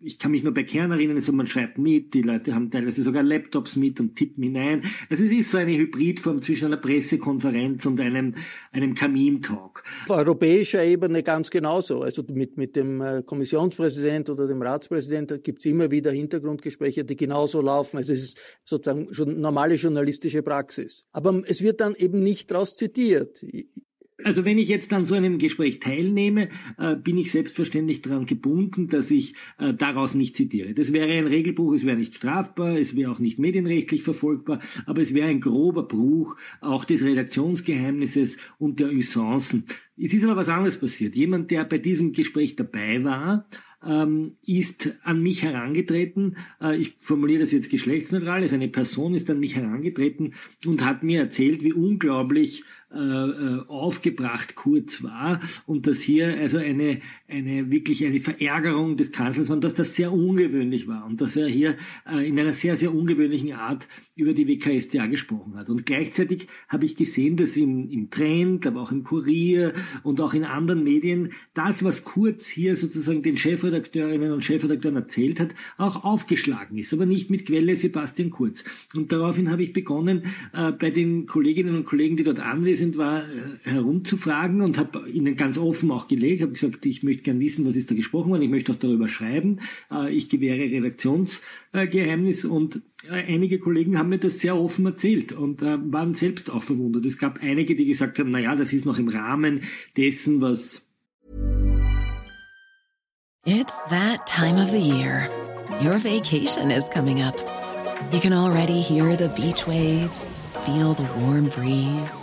Ich 0.00 0.18
kann 0.18 0.30
mich 0.30 0.42
nur 0.42 0.54
bei 0.54 0.64
Kern 0.64 0.90
erinnern, 0.90 1.16
also 1.16 1.32
man 1.32 1.46
schreibt 1.46 1.76
mit, 1.76 2.14
die 2.14 2.22
Leute 2.22 2.54
haben 2.54 2.70
teilweise 2.70 3.02
sogar 3.02 3.22
Laptops 3.22 3.76
mit 3.76 4.00
und 4.00 4.16
tippen 4.16 4.42
hinein. 4.42 4.84
Also 5.10 5.24
es 5.24 5.30
ist 5.30 5.50
so 5.50 5.58
eine 5.58 5.76
Hybridform 5.76 6.40
zwischen 6.40 6.64
einer 6.66 6.78
Pressekonferenz 6.78 7.84
und 7.84 8.00
einem, 8.00 8.34
einem 8.72 8.94
Kamintalk. 8.94 9.84
Auf 10.08 10.16
europäischer 10.16 10.82
Ebene 10.82 11.22
ganz 11.22 11.50
genauso. 11.50 12.00
Also 12.00 12.24
mit, 12.26 12.56
mit 12.56 12.74
dem 12.74 13.02
äh, 13.02 13.22
Kommissionspräsident 13.22 14.30
oder 14.30 14.48
dem 14.48 14.62
Ratspräsident 14.62 15.44
gibt 15.44 15.58
es 15.58 15.66
immer 15.66 15.90
wieder 15.90 16.10
Hintergrundgespräche, 16.10 17.04
die 17.04 17.16
genauso 17.16 17.60
laufen. 17.60 17.98
Also 17.98 18.14
es 18.14 18.24
ist 18.24 18.40
sozusagen 18.64 19.12
schon 19.12 19.41
normale 19.42 19.74
journalistische 19.74 20.42
Praxis. 20.42 21.04
Aber 21.12 21.42
es 21.46 21.62
wird 21.62 21.80
dann 21.80 21.94
eben 21.94 22.22
nicht 22.22 22.50
daraus 22.50 22.76
zitiert. 22.76 23.44
Also 24.24 24.44
wenn 24.44 24.58
ich 24.58 24.68
jetzt 24.68 24.92
an 24.92 25.04
so 25.04 25.14
einem 25.14 25.38
Gespräch 25.38 25.80
teilnehme, 25.80 26.48
äh, 26.78 26.96
bin 26.96 27.18
ich 27.18 27.30
selbstverständlich 27.30 28.02
daran 28.02 28.26
gebunden, 28.26 28.88
dass 28.88 29.10
ich 29.10 29.34
äh, 29.58 29.74
daraus 29.74 30.14
nicht 30.14 30.36
zitiere. 30.36 30.74
Das 30.74 30.92
wäre 30.92 31.10
ein 31.12 31.26
Regelbruch, 31.26 31.74
es 31.74 31.84
wäre 31.84 31.96
nicht 31.96 32.14
strafbar, 32.14 32.78
es 32.78 32.94
wäre 32.94 33.10
auch 33.10 33.18
nicht 33.18 33.38
medienrechtlich 33.38 34.02
verfolgbar, 34.02 34.60
aber 34.86 35.00
es 35.00 35.14
wäre 35.14 35.28
ein 35.28 35.40
grober 35.40 35.82
Bruch 35.82 36.36
auch 36.60 36.84
des 36.84 37.04
Redaktionsgeheimnisses 37.04 38.38
und 38.58 38.80
der 38.80 38.92
Usancen. 38.92 39.66
Es 39.96 40.14
ist 40.14 40.24
aber 40.24 40.36
was 40.36 40.48
anderes 40.48 40.78
passiert. 40.78 41.16
Jemand, 41.16 41.50
der 41.50 41.64
bei 41.64 41.78
diesem 41.78 42.12
Gespräch 42.12 42.56
dabei 42.56 43.02
war, 43.04 43.48
ähm, 43.86 44.36
ist 44.44 44.94
an 45.04 45.22
mich 45.22 45.42
herangetreten, 45.42 46.36
äh, 46.60 46.76
ich 46.76 46.94
formuliere 46.98 47.40
das 47.40 47.52
jetzt 47.52 47.70
geschlechtsneutral, 47.70 48.42
also 48.42 48.54
eine 48.54 48.68
Person 48.68 49.14
ist 49.14 49.30
an 49.30 49.40
mich 49.40 49.56
herangetreten 49.56 50.34
und 50.66 50.84
hat 50.84 51.02
mir 51.02 51.20
erzählt, 51.20 51.62
wie 51.62 51.72
unglaublich 51.72 52.64
aufgebracht 53.68 54.54
Kurz 54.54 55.02
war 55.02 55.40
und 55.66 55.86
dass 55.86 56.00
hier 56.00 56.36
also 56.38 56.58
eine, 56.58 57.00
eine 57.28 57.70
wirklich 57.70 58.04
eine 58.04 58.20
Verärgerung 58.20 58.96
des 58.96 59.12
Kanzlers 59.12 59.48
war 59.48 59.56
und 59.56 59.64
dass 59.64 59.74
das 59.74 59.94
sehr 59.96 60.12
ungewöhnlich 60.12 60.86
war 60.86 61.06
und 61.06 61.20
dass 61.20 61.36
er 61.36 61.46
hier 61.46 61.76
äh, 62.10 62.28
in 62.28 62.38
einer 62.38 62.52
sehr, 62.52 62.76
sehr 62.76 62.94
ungewöhnlichen 62.94 63.52
Art 63.52 63.88
über 64.14 64.34
die 64.34 64.46
WKStA 64.46 65.06
gesprochen 65.06 65.54
hat. 65.56 65.70
Und 65.70 65.86
gleichzeitig 65.86 66.48
habe 66.68 66.84
ich 66.84 66.96
gesehen, 66.96 67.36
dass 67.36 67.56
im, 67.56 67.90
im 67.90 68.10
Trend, 68.10 68.66
aber 68.66 68.82
auch 68.82 68.92
im 68.92 69.04
Kurier 69.04 69.72
und 70.02 70.20
auch 70.20 70.34
in 70.34 70.44
anderen 70.44 70.84
Medien 70.84 71.32
das, 71.54 71.82
was 71.82 72.04
Kurz 72.04 72.48
hier 72.48 72.76
sozusagen 72.76 73.22
den 73.22 73.36
Chefredakteurinnen 73.36 74.32
und 74.32 74.44
Chefredakteuren 74.44 74.96
erzählt 74.96 75.40
hat, 75.40 75.54
auch 75.78 76.04
aufgeschlagen 76.04 76.78
ist, 76.78 76.92
aber 76.92 77.06
nicht 77.06 77.30
mit 77.30 77.46
Quelle 77.46 77.74
Sebastian 77.74 78.30
Kurz. 78.30 78.64
Und 78.94 79.12
daraufhin 79.12 79.50
habe 79.50 79.62
ich 79.62 79.72
begonnen, 79.72 80.24
äh, 80.52 80.72
bei 80.72 80.90
den 80.90 81.26
Kolleginnen 81.26 81.74
und 81.74 81.86
Kollegen, 81.86 82.16
die 82.16 82.24
dort 82.24 82.40
anwesend 82.40 82.81
waren, 82.96 83.24
äh, 83.64 83.70
herumzufragen 83.70 84.60
und 84.60 84.78
habe 84.78 85.08
ihnen 85.08 85.36
ganz 85.36 85.58
offen 85.58 85.90
auch 85.90 86.08
gelegt, 86.08 86.42
habe 86.42 86.52
gesagt, 86.52 86.84
ich 86.86 87.02
möchte 87.02 87.22
gern 87.22 87.40
wissen, 87.40 87.66
was 87.66 87.76
ist 87.76 87.90
da 87.90 87.94
gesprochen 87.94 88.30
worden, 88.30 88.42
ich 88.42 88.50
möchte 88.50 88.72
auch 88.72 88.76
darüber 88.76 89.08
schreiben, 89.08 89.60
äh, 89.90 90.12
ich 90.12 90.28
gewähre 90.28 90.58
Redaktionsgeheimnis 90.58 92.44
und 92.44 92.82
äh, 93.08 93.14
einige 93.32 93.58
Kollegen 93.58 93.98
haben 93.98 94.08
mir 94.08 94.18
das 94.18 94.40
sehr 94.40 94.56
offen 94.56 94.86
erzählt 94.86 95.32
und 95.32 95.62
waren 95.62 96.14
selbst 96.14 96.50
auch 96.50 96.62
verwundert. 96.62 97.04
Es 97.06 97.18
gab 97.18 97.42
einige, 97.42 97.76
die 97.76 97.86
gesagt 97.86 98.18
haben, 98.18 98.30
na 98.30 98.38
ja, 98.38 98.56
das 98.56 98.72
ist 98.72 98.84
noch 98.84 98.98
im 98.98 99.08
Rahmen 99.08 99.62
dessen, 99.96 100.40
was 100.40 100.86
It's 103.44 103.86
that 103.86 104.24
time 104.24 104.56
of 104.56 104.70
the 104.70 104.78
year. 104.78 105.28
Your 105.80 105.98
vacation 105.98 106.70
is 106.70 106.88
coming 106.88 107.20
up. 107.22 107.36
You 108.12 108.20
can 108.20 108.32
already 108.32 108.80
hear 108.80 109.16
the 109.16 109.30
beach 109.30 109.66
waves, 109.66 110.40
feel 110.64 110.94
the 110.94 111.08
warm 111.18 111.48
breeze, 111.48 112.22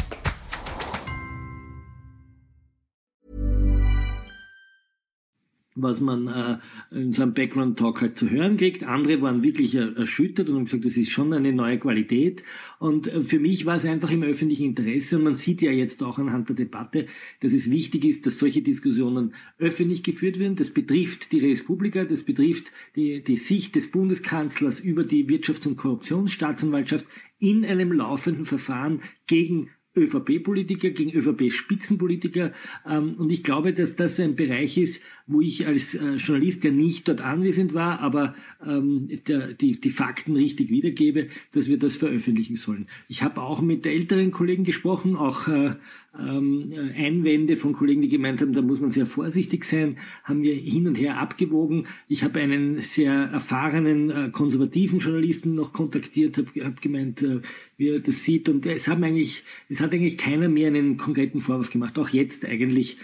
was 5.81 6.01
man 6.01 6.27
äh, 6.27 6.57
in 6.95 7.13
so 7.13 7.23
einem 7.23 7.33
Background-Talk 7.33 8.01
halt 8.01 8.17
zu 8.17 8.29
hören 8.29 8.57
kriegt. 8.57 8.83
Andere 8.83 9.21
waren 9.21 9.43
wirklich 9.43 9.75
erschüttert 9.75 10.49
und 10.49 10.55
haben 10.55 10.65
gesagt, 10.65 10.85
das 10.85 10.97
ist 10.97 11.09
schon 11.09 11.33
eine 11.33 11.53
neue 11.53 11.79
Qualität. 11.79 12.43
Und 12.79 13.07
äh, 13.07 13.21
für 13.21 13.39
mich 13.39 13.65
war 13.65 13.75
es 13.75 13.85
einfach 13.85 14.11
im 14.11 14.23
öffentlichen 14.23 14.65
Interesse 14.65 15.17
und 15.17 15.23
man 15.23 15.35
sieht 15.35 15.61
ja 15.61 15.71
jetzt 15.71 16.03
auch 16.03 16.17
anhand 16.19 16.49
der 16.49 16.55
Debatte, 16.55 17.07
dass 17.39 17.53
es 17.53 17.69
wichtig 17.71 18.05
ist, 18.05 18.25
dass 18.25 18.39
solche 18.39 18.61
Diskussionen 18.61 19.33
öffentlich 19.57 20.03
geführt 20.03 20.39
werden. 20.39 20.55
Das 20.55 20.71
betrifft 20.71 21.31
die 21.31 21.39
Respublika, 21.39 22.03
das 22.05 22.23
betrifft 22.23 22.71
die, 22.95 23.23
die 23.23 23.37
Sicht 23.37 23.75
des 23.75 23.91
Bundeskanzlers 23.91 24.79
über 24.79 25.03
die 25.03 25.27
Wirtschafts- 25.27 25.67
und 25.67 25.77
Korruptionsstaatsanwaltschaft 25.77 27.05
in 27.39 27.65
einem 27.65 27.91
laufenden 27.91 28.45
Verfahren 28.45 29.01
gegen 29.27 29.69
ÖVP-Politiker, 29.95 30.91
gegen 30.91 31.11
ÖVP-Spitzenpolitiker. 31.11 32.53
Ähm, 32.87 33.15
und 33.17 33.29
ich 33.29 33.43
glaube, 33.43 33.73
dass 33.73 33.95
das 33.95 34.19
ein 34.19 34.35
Bereich 34.35 34.77
ist, 34.77 35.03
wo 35.31 35.41
ich 35.41 35.65
als 35.65 35.95
äh, 35.95 36.15
Journalist, 36.15 36.63
der 36.63 36.71
nicht 36.71 37.07
dort 37.07 37.21
anwesend 37.21 37.73
war, 37.73 37.99
aber 37.99 38.35
ähm, 38.65 39.09
der, 39.27 39.53
die, 39.53 39.79
die 39.79 39.89
Fakten 39.89 40.35
richtig 40.35 40.69
wiedergebe, 40.69 41.27
dass 41.53 41.69
wir 41.69 41.79
das 41.79 41.95
veröffentlichen 41.95 42.55
sollen. 42.55 42.87
Ich 43.07 43.23
habe 43.23 43.41
auch 43.41 43.61
mit 43.61 43.85
älteren 43.85 44.31
Kollegen 44.31 44.63
gesprochen, 44.63 45.15
auch 45.15 45.47
äh, 45.47 45.75
ähm, 46.19 46.73
Einwände 46.95 47.55
von 47.55 47.73
Kollegen, 47.73 48.01
die 48.01 48.09
gemeint 48.09 48.41
haben, 48.41 48.53
da 48.53 48.61
muss 48.61 48.81
man 48.81 48.89
sehr 48.89 49.05
vorsichtig 49.05 49.63
sein, 49.63 49.97
haben 50.23 50.43
wir 50.43 50.53
hin 50.53 50.87
und 50.87 50.95
her 50.95 51.17
abgewogen. 51.17 51.87
Ich 52.09 52.23
habe 52.23 52.39
einen 52.39 52.81
sehr 52.81 53.13
erfahrenen 53.13 54.09
äh, 54.09 54.29
konservativen 54.31 54.99
Journalisten 54.99 55.55
noch 55.55 55.71
kontaktiert, 55.71 56.37
habe 56.37 56.65
hab 56.65 56.81
gemeint, 56.81 57.21
äh, 57.23 57.39
wie 57.77 57.89
er 57.89 57.99
das 57.99 58.23
sieht. 58.23 58.49
Und 58.49 58.65
es 58.65 58.89
haben 58.89 59.03
eigentlich, 59.03 59.43
es 59.69 59.79
hat 59.79 59.93
eigentlich 59.93 60.17
keiner 60.17 60.49
mehr 60.49 60.67
einen 60.67 60.97
konkreten 60.97 61.39
Vorwurf 61.39 61.69
gemacht. 61.69 61.97
Auch 61.97 62.09
jetzt 62.09 62.45
eigentlich 62.45 62.97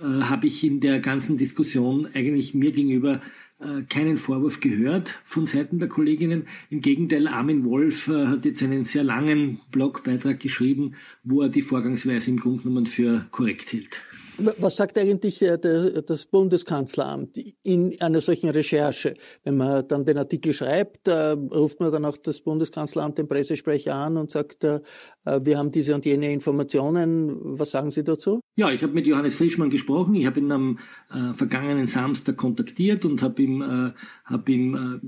äh, 0.00 0.22
habe 0.22 0.46
ich 0.46 0.64
in 0.64 0.80
der 0.80 1.00
ganzen 1.00 1.36
Diskussion 1.38 2.08
eigentlich 2.14 2.54
mir 2.54 2.72
gegenüber 2.72 3.20
äh, 3.58 3.82
keinen 3.88 4.18
Vorwurf 4.18 4.60
gehört 4.60 5.18
von 5.24 5.46
Seiten 5.46 5.78
der 5.78 5.88
Kolleginnen. 5.88 6.46
Im 6.68 6.82
Gegenteil, 6.82 7.26
Armin 7.26 7.64
Wolf 7.64 8.08
äh, 8.08 8.26
hat 8.26 8.44
jetzt 8.44 8.62
einen 8.62 8.84
sehr 8.84 9.04
langen 9.04 9.60
Blogbeitrag 9.70 10.40
geschrieben, 10.40 10.94
wo 11.24 11.42
er 11.42 11.48
die 11.48 11.62
Vorgangsweise 11.62 12.30
im 12.30 12.38
Grunde 12.38 12.64
genommen 12.64 12.86
für 12.86 13.26
korrekt 13.30 13.72
hält. 13.72 14.02
Was 14.38 14.76
sagt 14.76 14.98
eigentlich 14.98 15.40
äh, 15.40 15.58
das 15.58 16.26
Bundeskanzleramt 16.26 17.38
in 17.62 18.00
einer 18.00 18.20
solchen 18.20 18.50
Recherche? 18.50 19.14
Wenn 19.44 19.56
man 19.56 19.86
dann 19.88 20.04
den 20.04 20.18
Artikel 20.18 20.52
schreibt, 20.52 21.08
äh, 21.08 21.30
ruft 21.30 21.80
man 21.80 21.90
dann 21.90 22.04
auch 22.04 22.16
das 22.16 22.40
Bundeskanzleramt 22.42 23.18
den 23.18 23.28
Pressesprecher 23.28 23.94
an 23.94 24.16
und 24.16 24.30
sagt, 24.30 24.64
äh, 24.64 24.80
wir 25.24 25.58
haben 25.58 25.70
diese 25.70 25.94
und 25.94 26.04
jene 26.04 26.32
Informationen. 26.32 27.58
Was 27.58 27.70
sagen 27.70 27.90
Sie 27.90 28.04
dazu? 28.04 28.40
Ja, 28.56 28.70
ich 28.70 28.82
habe 28.82 28.92
mit 28.92 29.06
Johannes 29.06 29.36
Frischmann 29.36 29.70
gesprochen. 29.70 30.14
Ich 30.14 30.26
habe 30.26 30.40
ihn 30.40 30.52
am 30.52 30.78
äh, 31.10 31.32
vergangenen 31.32 31.86
Samstag 31.86 32.36
kontaktiert 32.36 33.04
und 33.04 33.22
habe 33.22 33.42
ihm, 33.42 33.62
äh, 33.62 33.92
hab 34.24 34.48
ihm 34.48 35.00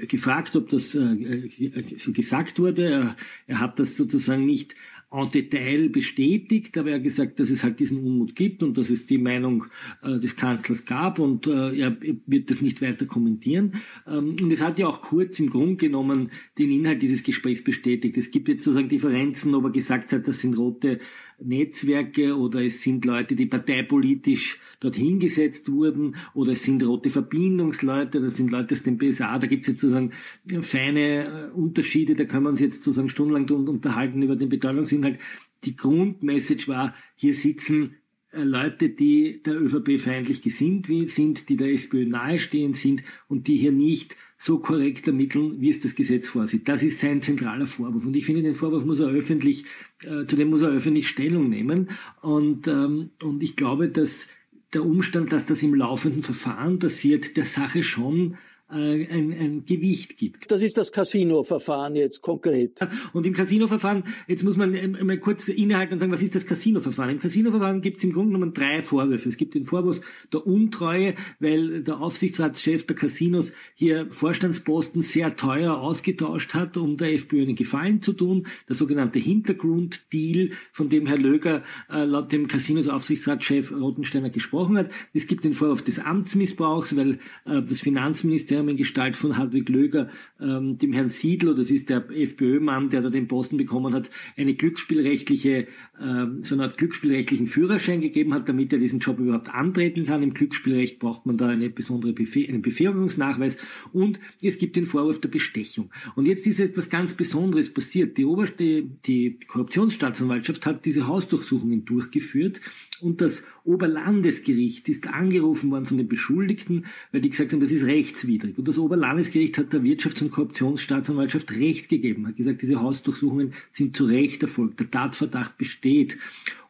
äh, 0.00 0.06
gefragt, 0.06 0.54
ob 0.56 0.68
das 0.70 0.92
so 0.92 2.12
gesagt 2.12 2.58
wurde. 2.58 2.90
Er, 2.90 3.16
er 3.46 3.60
hat 3.60 3.78
das 3.78 3.96
sozusagen 3.96 4.46
nicht 4.46 4.74
en 5.10 5.30
Detail 5.30 5.88
bestätigt, 5.88 6.76
aber 6.76 6.90
er 6.90 6.96
hat 6.96 7.04
gesagt, 7.04 7.38
dass 7.38 7.50
es 7.50 7.62
halt 7.62 7.78
diesen 7.78 7.98
Unmut 7.98 8.34
gibt 8.34 8.62
und 8.62 8.76
dass 8.76 8.90
es 8.90 9.06
die 9.06 9.18
Meinung 9.18 9.66
äh, 10.02 10.18
des 10.18 10.36
Kanzlers 10.36 10.84
gab 10.84 11.18
und 11.20 11.46
äh, 11.46 11.78
er 11.78 11.96
wird 12.26 12.50
das 12.50 12.60
nicht 12.60 12.82
weiter 12.82 13.06
kommentieren. 13.06 13.74
Ähm, 14.06 14.36
und 14.40 14.50
es 14.50 14.62
hat 14.62 14.78
ja 14.78 14.88
auch 14.88 15.02
kurz 15.02 15.38
im 15.38 15.50
Grunde 15.50 15.76
genommen 15.76 16.30
den 16.58 16.72
Inhalt 16.72 17.02
dieses 17.02 17.22
Gesprächs 17.22 17.62
bestätigt. 17.62 18.16
Es 18.16 18.32
gibt 18.32 18.48
jetzt 18.48 18.64
sozusagen 18.64 18.88
Differenzen, 18.88 19.54
ob 19.54 19.64
er 19.64 19.70
gesagt 19.70 20.12
hat, 20.12 20.26
das 20.26 20.40
sind 20.40 20.58
rote 20.58 20.98
Netzwerke 21.42 22.36
oder 22.36 22.64
es 22.64 22.82
sind 22.82 23.04
Leute, 23.04 23.36
die 23.36 23.46
parteipolitisch 23.46 24.60
dorthin 24.80 25.18
gesetzt 25.18 25.70
wurden 25.70 26.16
oder 26.34 26.52
es 26.52 26.62
sind 26.62 26.82
rote 26.82 27.10
Verbindungsleute, 27.10 28.20
das 28.20 28.36
sind 28.36 28.50
Leute 28.50 28.74
aus 28.74 28.82
dem 28.82 28.98
BSA, 28.98 29.38
da 29.38 29.46
gibt 29.46 29.62
es 29.62 29.68
jetzt 29.68 29.80
sozusagen 29.80 30.12
feine 30.60 31.50
äh, 31.50 31.50
Unterschiede, 31.52 32.14
da 32.14 32.24
können 32.24 32.44
wir 32.44 32.50
uns 32.50 32.60
jetzt 32.60 32.82
sozusagen 32.82 33.10
stundenlang 33.10 33.48
unterhalten 33.68 34.22
über 34.22 34.36
den 34.36 34.48
Bedeutungsinhalt. 34.48 35.18
Die 35.64 35.76
Grundmessage 35.76 36.68
war, 36.68 36.94
hier 37.16 37.34
sitzen 37.34 37.96
Leute, 38.44 38.90
die 38.90 39.42
der 39.42 39.60
ÖVP 39.60 40.00
feindlich 40.00 40.42
gesinnt 40.42 40.88
sind, 41.10 41.48
die 41.48 41.56
der 41.56 41.72
SPÖ 41.72 42.06
nahestehend 42.06 42.76
sind 42.76 43.02
und 43.28 43.46
die 43.48 43.56
hier 43.56 43.72
nicht 43.72 44.16
so 44.38 44.58
korrekt 44.58 45.06
ermitteln, 45.06 45.60
wie 45.60 45.70
es 45.70 45.80
das 45.80 45.94
Gesetz 45.94 46.28
vorsieht. 46.28 46.68
Das 46.68 46.82
ist 46.82 47.00
sein 47.00 47.22
zentraler 47.22 47.66
Vorwurf. 47.66 48.04
Und 48.04 48.16
ich 48.16 48.26
finde, 48.26 48.42
den 48.42 48.54
Vorwurf 48.54 48.84
muss 48.84 49.00
er 49.00 49.08
öffentlich, 49.08 49.64
äh, 50.02 50.26
zu 50.26 50.36
dem 50.36 50.50
muss 50.50 50.62
er 50.62 50.70
öffentlich 50.70 51.08
Stellung 51.08 51.48
nehmen. 51.48 51.88
Und, 52.20 52.68
ähm, 52.68 53.10
und 53.22 53.42
ich 53.42 53.56
glaube, 53.56 53.88
dass 53.88 54.28
der 54.74 54.84
Umstand, 54.84 55.32
dass 55.32 55.46
das 55.46 55.62
im 55.62 55.74
laufenden 55.74 56.22
Verfahren 56.22 56.78
passiert, 56.78 57.36
der 57.36 57.46
Sache 57.46 57.82
schon 57.82 58.36
äh, 58.70 58.74
ein, 58.74 59.32
ein 59.32 59.64
Gewicht 59.64 60.18
gibt. 60.18 60.50
Das 60.50 60.60
ist 60.60 60.76
das 60.76 60.90
Casino-Verfahren 60.90 61.94
jetzt 61.94 62.20
konkret. 62.20 62.80
Und 63.12 63.24
im 63.26 63.32
Casino-Verfahren, 63.32 64.02
jetzt 64.26 64.42
muss 64.42 64.56
man 64.56 64.72
mal 65.04 65.18
kurz 65.18 65.46
innehalten 65.48 65.94
und 65.94 66.00
sagen, 66.00 66.10
was 66.10 66.22
ist 66.22 66.34
das 66.34 66.46
Casino-Verfahren? 66.46 67.10
Im 67.10 67.18
Casino-Verfahren 67.20 67.80
gibt 67.80 67.98
es 67.98 68.04
im 68.04 68.12
Grunde 68.12 68.32
genommen 68.32 68.54
drei 68.54 68.82
Vorwürfe. 68.82 69.28
Es 69.28 69.36
gibt 69.36 69.54
den 69.54 69.66
Vorwurf 69.66 70.00
der 70.32 70.46
Untreue, 70.46 71.14
weil 71.38 71.84
der 71.84 72.00
Aufsichtsratschef 72.00 72.86
der 72.86 72.96
Casinos 72.96 73.52
hier 73.74 74.08
Vorstandsposten 74.10 75.00
sehr 75.02 75.36
teuer 75.36 75.78
ausgetauscht 75.78 76.54
hat, 76.54 76.76
um 76.76 76.96
der 76.96 77.12
FPÖ 77.12 77.42
einen 77.42 77.54
Gefallen 77.56 78.02
zu 78.02 78.12
tun. 78.14 78.48
Der 78.68 78.74
sogenannte 78.74 79.20
Hintergrunddeal, 79.20 80.50
von 80.72 80.88
dem 80.88 81.06
Herr 81.06 81.18
Löger 81.18 81.62
äh, 81.88 82.04
laut 82.04 82.32
dem 82.32 82.48
Casinos-Aufsichtsratschef 82.48 83.72
Rottensteiner 83.72 84.30
gesprochen 84.30 84.76
hat. 84.76 84.90
Es 85.12 85.26
gibt 85.26 85.44
den 85.44 85.54
Vorwurf 85.54 85.82
des 85.82 86.00
Amtsmissbrauchs, 86.00 86.96
weil 86.96 87.20
äh, 87.44 87.62
das 87.62 87.80
Finanzministerium 87.80 88.55
Ministerium 88.56 88.68
in 88.68 88.76
Gestalt 88.76 89.16
von 89.16 89.36
Hartwig 89.36 89.68
Löger, 89.68 90.08
ähm, 90.40 90.78
dem 90.78 90.92
Herrn 90.92 91.08
Siedler, 91.08 91.54
das 91.54 91.70
ist 91.70 91.88
der 91.88 92.04
FPÖ-Mann, 92.10 92.90
der 92.90 93.02
da 93.02 93.10
den 93.10 93.28
Posten 93.28 93.56
bekommen 93.56 93.94
hat, 93.94 94.10
eine 94.36 94.54
glücksspielrechtliche, 94.54 95.66
ähm, 96.00 96.42
so 96.42 96.54
eine 96.54 96.64
Art 96.64 96.78
glücksspielrechtlichen 96.78 97.46
Führerschein 97.46 98.00
gegeben 98.00 98.34
hat, 98.34 98.48
damit 98.48 98.72
er 98.72 98.78
diesen 98.78 99.00
Job 99.00 99.18
überhaupt 99.18 99.52
antreten 99.52 100.06
kann. 100.06 100.22
Im 100.22 100.34
Glücksspielrecht 100.34 100.98
braucht 100.98 101.26
man 101.26 101.36
da 101.36 101.48
eine 101.48 101.70
besondere 101.70 102.12
Befe 102.12 102.46
einen 102.48 102.62
Befähigungsnachweis 102.62 103.58
und 103.92 104.20
es 104.42 104.58
gibt 104.58 104.76
den 104.76 104.86
Vorwurf 104.86 105.20
der 105.20 105.28
Bestechung. 105.28 105.90
Und 106.14 106.26
jetzt 106.26 106.46
ist 106.46 106.60
etwas 106.60 106.88
ganz 106.88 107.14
Besonderes 107.14 107.72
passiert. 107.72 108.16
Die 108.18 108.24
oberste, 108.24 108.82
die 108.82 109.38
Korruptionsstaatsanwaltschaft 109.46 110.66
hat 110.66 110.84
diese 110.84 111.06
Hausdurchsuchungen 111.06 111.84
durchgeführt 111.84 112.60
und 113.00 113.20
das 113.20 113.44
Oberlandesgericht 113.66 114.88
ist 114.88 115.08
angerufen 115.08 115.70
worden 115.70 115.86
von 115.86 115.98
den 115.98 116.08
Beschuldigten, 116.08 116.86
weil 117.12 117.20
die 117.20 117.30
gesagt 117.30 117.52
haben, 117.52 117.60
das 117.60 117.72
ist 117.72 117.86
rechtswidrig. 117.86 118.56
Und 118.56 118.68
das 118.68 118.78
Oberlandesgericht 118.78 119.58
hat 119.58 119.72
der 119.72 119.82
Wirtschafts- 119.82 120.22
und 120.22 120.30
Korruptionsstaatsanwaltschaft 120.30 121.52
Recht 121.52 121.88
gegeben, 121.88 122.26
hat 122.26 122.36
gesagt, 122.36 122.62
diese 122.62 122.80
Hausdurchsuchungen 122.80 123.52
sind 123.72 123.96
zu 123.96 124.04
Recht 124.04 124.42
erfolgt, 124.42 124.80
der 124.80 124.90
Tatverdacht 124.90 125.58
besteht. 125.58 126.18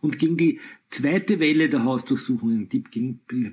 Und 0.00 0.18
gegen 0.18 0.36
die 0.36 0.60
zweite 0.90 1.40
Welle 1.40 1.68
der 1.68 1.84
Hausdurchsuchungen, 1.84 2.68
die 2.68 2.84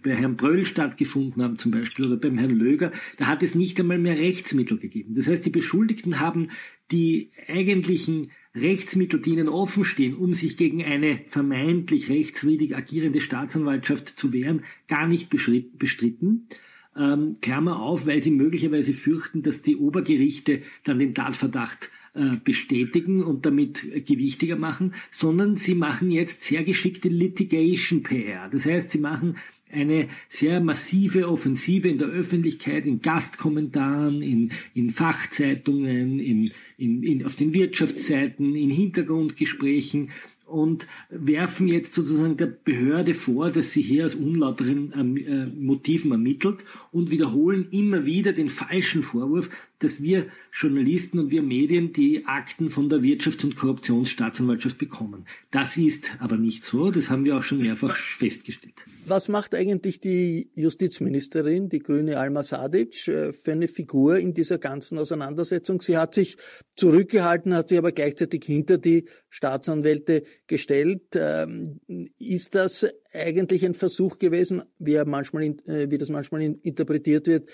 bei 0.04 0.16
Herrn 0.16 0.36
Bröll 0.36 0.66
stattgefunden 0.66 1.42
haben 1.42 1.58
zum 1.58 1.72
Beispiel 1.72 2.06
oder 2.06 2.18
beim 2.18 2.38
Herrn 2.38 2.52
Löger, 2.56 2.92
da 3.18 3.28
hat 3.28 3.44
es 3.44 3.56
nicht 3.56 3.80
einmal 3.80 3.98
mehr 3.98 4.18
Rechtsmittel 4.18 4.78
gegeben. 4.78 5.16
Das 5.16 5.28
heißt, 5.28 5.46
die 5.46 5.50
Beschuldigten 5.50 6.20
haben 6.20 6.50
die 6.92 7.32
eigentlichen 7.48 8.30
Rechtsmittel, 8.56 9.20
die 9.20 9.32
ihnen 9.32 9.50
offen 9.50 9.84
stehen, 9.84 10.16
um 10.16 10.34
sich 10.34 10.58
gegen 10.58 10.84
eine 10.84 11.22
vermeintlich 11.28 12.10
rechtswidrig 12.10 12.76
agierende 12.76 13.20
Staatsanwaltschaft 13.20 14.10
zu 14.10 14.32
wehren, 14.32 14.64
gar 14.88 15.08
nicht 15.08 15.30
bestritten. 15.30 16.48
Ähm, 16.96 17.38
Klammer 17.42 17.80
auf, 17.80 18.06
weil 18.06 18.20
sie 18.20 18.32
möglicherweise 18.32 18.94
fürchten, 18.94 19.42
dass 19.42 19.64
die 19.64 19.76
Obergerichte 19.76 20.62
dann 20.84 21.00
den 21.00 21.16
Tatverdacht 21.16 21.90
äh, 22.14 22.38
bestätigen 22.44 23.24
und 23.24 23.48
damit 23.48 24.06
gewichtiger 24.06 24.56
machen, 24.56 24.94
sondern 25.10 25.58
sie 25.58 25.74
machen 25.74 26.12
jetzt 26.12 26.44
sehr 26.44 26.64
geschickte 26.64 27.10
Litigation 27.10 28.04
PR. 28.04 28.50
Das 28.50 28.68
heißt, 28.68 28.92
sie 28.92 29.00
machen 29.00 29.38
eine 29.74 30.08
sehr 30.30 30.62
massive 30.62 31.28
Offensive 31.28 31.88
in 31.90 31.98
der 31.98 32.08
Öffentlichkeit, 32.08 32.86
in 32.86 33.02
Gastkommentaren, 33.02 34.22
in, 34.22 34.52
in 34.74 34.90
Fachzeitungen, 34.90 36.20
in, 36.20 36.52
in, 36.78 37.04
in, 37.04 37.26
auf 37.26 37.36
den 37.36 37.54
Wirtschaftsseiten, 37.54 38.56
in 38.56 38.70
Hintergrundgesprächen 38.70 40.10
und 40.46 40.88
werfen 41.10 41.68
jetzt 41.68 41.96
sozusagen 41.96 42.38
der 42.38 42.46
Behörde 42.46 43.16
vor, 43.16 43.50
dass 43.50 43.72
sie 43.72 43.82
hier 43.82 44.06
aus 44.06 44.16
unlauteren 44.16 44.94
ähm, 44.96 45.18
äh, 45.18 45.46
Motiven 45.48 46.12
ermittelt 46.12 46.64
und 46.92 47.12
wiederholen 47.12 47.68
immer 47.72 48.06
wieder 48.06 48.34
den 48.34 48.50
falschen 48.50 49.04
Vorwurf, 49.04 49.50
dass 49.84 50.02
wir 50.02 50.28
Journalisten 50.52 51.20
und 51.20 51.32
wir 51.32 51.42
Medien 51.42 51.94
die 51.94 52.26
Akten 52.26 52.70
von 52.70 52.90
der 52.90 53.00
Wirtschafts- 53.00 53.44
und 53.44 53.56
Korruptionsstaatsanwaltschaft 53.56 54.78
bekommen. 54.78 55.26
Das 55.52 55.78
ist 55.78 56.12
aber 56.20 56.38
nicht 56.38 56.64
so, 56.64 56.92
das 56.92 57.10
haben 57.10 57.26
wir 57.26 57.38
auch 57.38 57.44
schon 57.44 57.60
mehrfach 57.60 57.96
festgestellt. 57.96 58.74
Was 59.06 59.28
macht 59.28 59.54
eigentlich 59.54 60.00
die 60.00 60.50
Justizministerin, 60.56 61.70
die 61.70 61.80
grüne 61.80 62.18
Alma 62.18 62.44
Sadic, 62.44 63.08
äh, 63.08 63.34
für 63.34 63.52
eine 63.52 63.68
Figur 63.68 64.18
in 64.18 64.34
dieser 64.34 64.58
ganzen 64.58 64.98
Auseinandersetzung? 64.98 65.82
Sie 65.82 65.98
hat 65.98 66.16
sich 66.16 66.38
zurückgehalten, 66.76 67.54
hat 67.54 67.70
sich 67.70 67.78
aber 67.78 67.92
gleichzeitig 67.92 68.44
hinter 68.46 68.78
die 68.78 69.06
Staatsanwälte 69.30 70.24
gestellt. 70.48 71.16
Ähm, 71.16 71.80
ist 72.18 72.56
das 72.56 72.86
eigentlich 73.14 73.66
ein 73.66 73.74
Versuch 73.74 74.20
gewesen, 74.20 74.64
wie, 74.80 75.02
manchmal, 75.06 75.44
äh, 75.44 75.90
wie 75.90 75.98
das 75.98 76.10
manchmal 76.10 76.42
interpretiert 76.42 77.28
wird, 77.28 77.50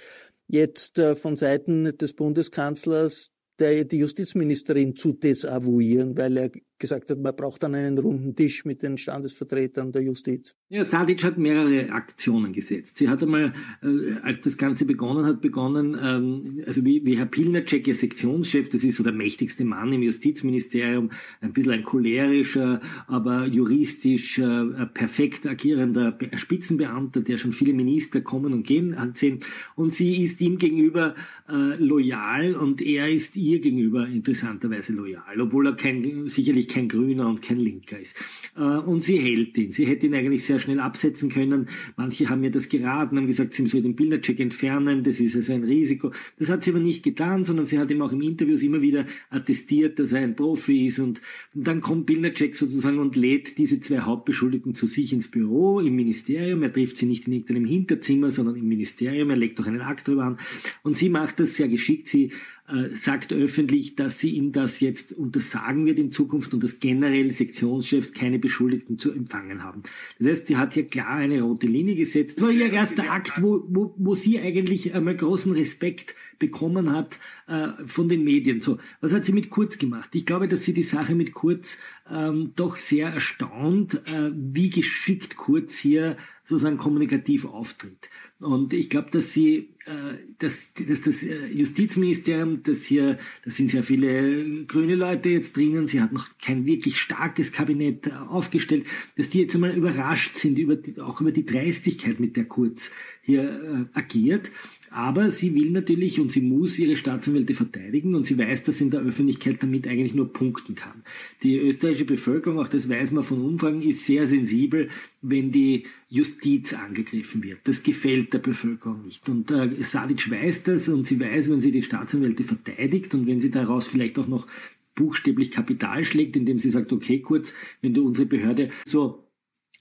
jetzt 0.49 0.97
äh, 0.97 1.15
von 1.15 1.35
Seiten 1.35 1.95
des 1.97 2.13
Bundeskanzlers 2.13 3.31
die 3.59 3.97
Justizministerin 3.97 4.95
zu 4.95 5.11
desavouieren, 5.11 6.17
weil 6.17 6.37
er 6.37 6.49
gesagt 6.79 7.11
hat, 7.11 7.19
man 7.19 7.35
braucht 7.35 7.63
dann 7.63 7.75
einen 7.75 7.97
runden 7.97 8.35
Tisch 8.35 8.65
mit 8.65 8.81
den 8.81 8.97
Standesvertretern 8.97 9.91
der 9.91 10.01
Justiz. 10.01 10.55
Ja, 10.69 10.85
Sadic 10.85 11.23
hat 11.23 11.37
mehrere 11.37 11.91
Aktionen 11.91 12.53
gesetzt. 12.53 12.97
Sie 12.97 13.09
hat 13.09 13.21
einmal, 13.21 13.53
äh, 13.83 14.13
als 14.23 14.41
das 14.41 14.57
Ganze 14.57 14.85
begonnen 14.85 15.25
hat, 15.25 15.41
begonnen, 15.41 15.97
ähm, 16.01 16.63
also 16.65 16.85
wie, 16.85 17.05
wie 17.05 17.17
Herr 17.17 17.25
Pilnacek, 17.25 17.87
ihr 17.87 17.95
Sektionschef, 17.95 18.69
das 18.69 18.83
ist 18.83 18.95
so 18.95 19.03
der 19.03 19.13
mächtigste 19.13 19.65
Mann 19.65 19.91
im 19.91 20.01
Justizministerium, 20.01 21.11
ein 21.41 21.53
bisschen 21.53 21.73
ein 21.73 21.83
cholerischer, 21.83 22.81
aber 23.07 23.45
juristisch 23.45 24.39
äh, 24.39 24.85
perfekt 24.93 25.45
agierender 25.45 26.17
Spitzenbeamter, 26.35 27.21
der 27.21 27.37
schon 27.37 27.51
viele 27.51 27.73
Minister 27.73 28.21
kommen 28.21 28.53
und 28.53 28.65
gehen 28.65 28.97
hat 28.99 29.17
sehen. 29.17 29.39
Und 29.75 29.91
sie 29.91 30.21
ist 30.21 30.39
ihm 30.41 30.57
gegenüber 30.57 31.15
äh, 31.49 31.75
loyal 31.77 32.55
und 32.55 32.81
er 32.81 33.09
ist 33.09 33.35
ihr 33.35 33.59
gegenüber 33.59 34.07
interessanterweise 34.07 34.93
loyal, 34.93 35.41
obwohl 35.41 35.67
er 35.67 35.75
kein, 35.75 36.27
sicherlich 36.27 36.68
kein 36.69 36.87
Grüner 36.87 37.27
und 37.27 37.41
kein 37.41 37.57
Linker 37.57 37.99
ist. 37.99 38.15
Äh, 38.55 38.61
und 38.61 39.01
sie 39.01 39.17
hält 39.17 39.57
ihn. 39.57 39.71
Sie 39.71 39.85
hätte 39.85 40.07
ihn 40.07 40.13
eigentlich 40.13 40.45
sehr 40.45 40.59
schnell 40.59 40.79
absetzen 40.79 41.29
können. 41.29 41.67
Manche 41.97 42.29
haben 42.29 42.41
mir 42.41 42.51
das 42.51 42.69
geraten, 42.69 43.17
haben 43.17 43.27
gesagt, 43.27 43.53
sie 43.53 43.67
soll 43.67 43.81
den 43.81 43.95
Bildercheck 43.95 44.39
entfernen, 44.39 45.03
das 45.03 45.19
ist 45.19 45.35
also 45.35 45.53
ein 45.53 45.63
Risiko. 45.63 46.11
Das 46.37 46.49
hat 46.49 46.63
sie 46.63 46.71
aber 46.71 46.79
nicht 46.79 47.03
getan, 47.03 47.45
sondern 47.45 47.65
sie 47.65 47.77
hat 47.79 47.91
ihm 47.91 48.01
auch 48.01 48.11
im 48.11 48.21
Interviews 48.21 48.63
immer 48.63 48.81
wieder 48.81 49.05
attestiert, 49.29 49.99
dass 49.99 50.13
er 50.13 50.21
ein 50.21 50.35
Profi 50.35 50.85
ist. 50.85 50.99
Und, 50.99 51.21
dann 51.53 51.81
kommt 51.81 52.05
Bildercheck 52.05 52.55
sozusagen 52.55 52.99
und 52.99 53.15
lädt 53.15 53.57
diese 53.57 53.79
zwei 53.79 53.99
Hauptbeschuldigten 53.99 54.75
zu 54.75 54.87
sich 54.87 55.11
ins 55.13 55.29
Büro, 55.29 55.79
im 55.79 55.95
Ministerium. 55.95 56.63
Er 56.63 56.71
trifft 56.71 56.97
sie 56.97 57.05
nicht 57.05 57.27
in 57.27 57.33
irgendeinem 57.33 57.65
Hinterzimmer, 57.65 58.31
sondern 58.31 58.55
im 58.55 58.67
Ministerium. 58.67 59.29
Er 59.29 59.35
legt 59.35 59.59
auch 59.59 59.67
einen 59.67 59.81
Akt 59.81 60.07
drüber 60.07 60.23
an. 60.23 60.37
Und 60.83 60.95
sie 60.95 61.09
macht 61.09 61.39
das 61.39 61.55
sehr 61.55 61.67
geschickt. 61.67 62.07
Sie 62.07 62.31
äh, 62.69 62.95
sagt 62.95 63.33
öffentlich, 63.33 63.95
dass 63.95 64.19
sie 64.19 64.31
ihm 64.31 64.51
das 64.51 64.79
jetzt 64.79 65.13
untersagen 65.13 65.85
wird 65.85 65.97
in 65.97 66.11
Zukunft 66.11 66.53
und 66.53 66.63
dass 66.63 66.79
generell 66.79 67.31
Sektionschefs 67.31 68.13
keine 68.13 68.39
Beschuldigten 68.39 68.99
zu 68.99 69.11
empfangen 69.11 69.63
haben. 69.63 69.83
Das 70.19 70.27
heißt, 70.27 70.47
sie 70.47 70.57
hat 70.57 70.73
hier 70.73 70.85
klar 70.85 71.15
eine 71.15 71.41
rote 71.41 71.67
Linie 71.67 71.95
gesetzt. 71.95 72.37
Das 72.37 72.45
war 72.45 72.51
ihr 72.51 72.71
erster 72.71 73.11
Akt, 73.11 73.41
wo, 73.41 73.63
wo, 73.67 73.93
wo 73.97 74.15
sie 74.15 74.39
eigentlich 74.39 74.93
einmal 74.93 75.15
großen 75.15 75.51
Respekt 75.51 76.15
bekommen 76.39 76.91
hat 76.91 77.19
äh, 77.47 77.69
von 77.85 78.09
den 78.09 78.23
Medien. 78.23 78.61
So, 78.61 78.79
was 79.01 79.13
hat 79.13 79.25
sie 79.25 79.33
mit 79.33 79.49
Kurz 79.49 79.77
gemacht? 79.77 80.09
Ich 80.13 80.25
glaube, 80.25 80.47
dass 80.47 80.65
sie 80.65 80.73
die 80.73 80.83
Sache 80.83 81.15
mit 81.15 81.33
Kurz 81.33 81.79
ähm, 82.09 82.53
doch 82.55 82.77
sehr 82.77 83.09
erstaunt, 83.09 83.95
äh, 84.07 84.31
wie 84.33 84.69
geschickt 84.69 85.35
Kurz 85.35 85.77
hier 85.77 86.17
sozusagen 86.49 86.77
kommunikativ 86.77 87.45
auftritt. 87.45 88.09
Und 88.39 88.73
ich 88.73 88.89
glaube, 88.89 89.09
dass 89.11 89.31
sie, 89.33 89.75
äh, 89.85 90.15
dass, 90.39 90.73
dass 90.73 91.01
das 91.01 91.21
äh, 91.21 91.45
Justizministerium, 91.47 92.63
das 92.63 92.85
hier, 92.85 93.19
da 93.45 93.51
sind 93.51 93.69
sehr 93.69 93.83
viele 93.83 94.65
grüne 94.65 94.95
Leute 94.95 95.29
jetzt 95.29 95.55
drinnen, 95.55 95.87
sie 95.87 96.01
hat 96.01 96.11
noch 96.11 96.27
kein 96.41 96.65
wirklich 96.65 96.99
starkes 96.99 97.51
Kabinett 97.51 98.07
äh, 98.07 98.11
aufgestellt, 98.11 98.85
dass 99.15 99.29
die 99.29 99.41
jetzt 99.41 99.53
einmal 99.53 99.75
überrascht 99.75 100.37
sind 100.37 100.57
über 100.57 100.75
die, 100.75 100.99
auch 100.99 101.21
über 101.21 101.31
die 101.31 101.45
Dreistigkeit, 101.45 102.19
mit 102.19 102.35
der 102.35 102.45
Kurz 102.45 102.91
hier 103.21 103.87
äh, 103.93 103.97
agiert 103.97 104.49
aber 104.91 105.29
sie 105.29 105.53
will 105.55 105.71
natürlich 105.71 106.19
und 106.19 106.31
sie 106.31 106.41
muss 106.41 106.79
ihre 106.79 106.95
Staatsanwälte 106.95 107.53
verteidigen 107.53 108.15
und 108.15 108.25
sie 108.25 108.37
weiß, 108.37 108.63
dass 108.63 108.77
sie 108.77 108.85
in 108.85 108.91
der 108.91 109.01
Öffentlichkeit 109.01 109.61
damit 109.61 109.87
eigentlich 109.87 110.13
nur 110.13 110.31
punkten 110.31 110.75
kann. 110.75 111.03
Die 111.43 111.57
österreichische 111.57 112.05
Bevölkerung, 112.05 112.59
auch 112.59 112.67
das 112.67 112.89
weiß 112.89 113.11
man 113.11 113.23
von 113.23 113.41
Umfragen, 113.41 113.81
ist 113.81 114.05
sehr 114.05 114.27
sensibel, 114.27 114.89
wenn 115.21 115.51
die 115.51 115.85
Justiz 116.09 116.73
angegriffen 116.73 117.43
wird. 117.43 117.59
Das 117.65 117.83
gefällt 117.83 118.33
der 118.33 118.39
Bevölkerung 118.39 119.05
nicht. 119.05 119.27
Und 119.29 119.51
äh, 119.51 119.69
Sadic 119.81 120.29
weiß 120.29 120.63
das 120.63 120.89
und 120.89 121.05
sie 121.05 121.19
weiß, 121.19 121.49
wenn 121.49 121.61
sie 121.61 121.71
die 121.71 121.83
Staatsanwälte 121.83 122.43
verteidigt 122.43 123.13
und 123.13 123.27
wenn 123.27 123.39
sie 123.39 123.51
daraus 123.51 123.87
vielleicht 123.87 124.17
auch 124.17 124.27
noch 124.27 124.47
buchstäblich 124.95 125.51
Kapital 125.51 126.03
schlägt, 126.03 126.35
indem 126.35 126.59
sie 126.59 126.69
sagt, 126.69 126.91
okay, 126.91 127.19
kurz, 127.19 127.53
wenn 127.81 127.93
du 127.93 128.05
unsere 128.05 128.27
Behörde 128.27 128.69
so 128.85 129.23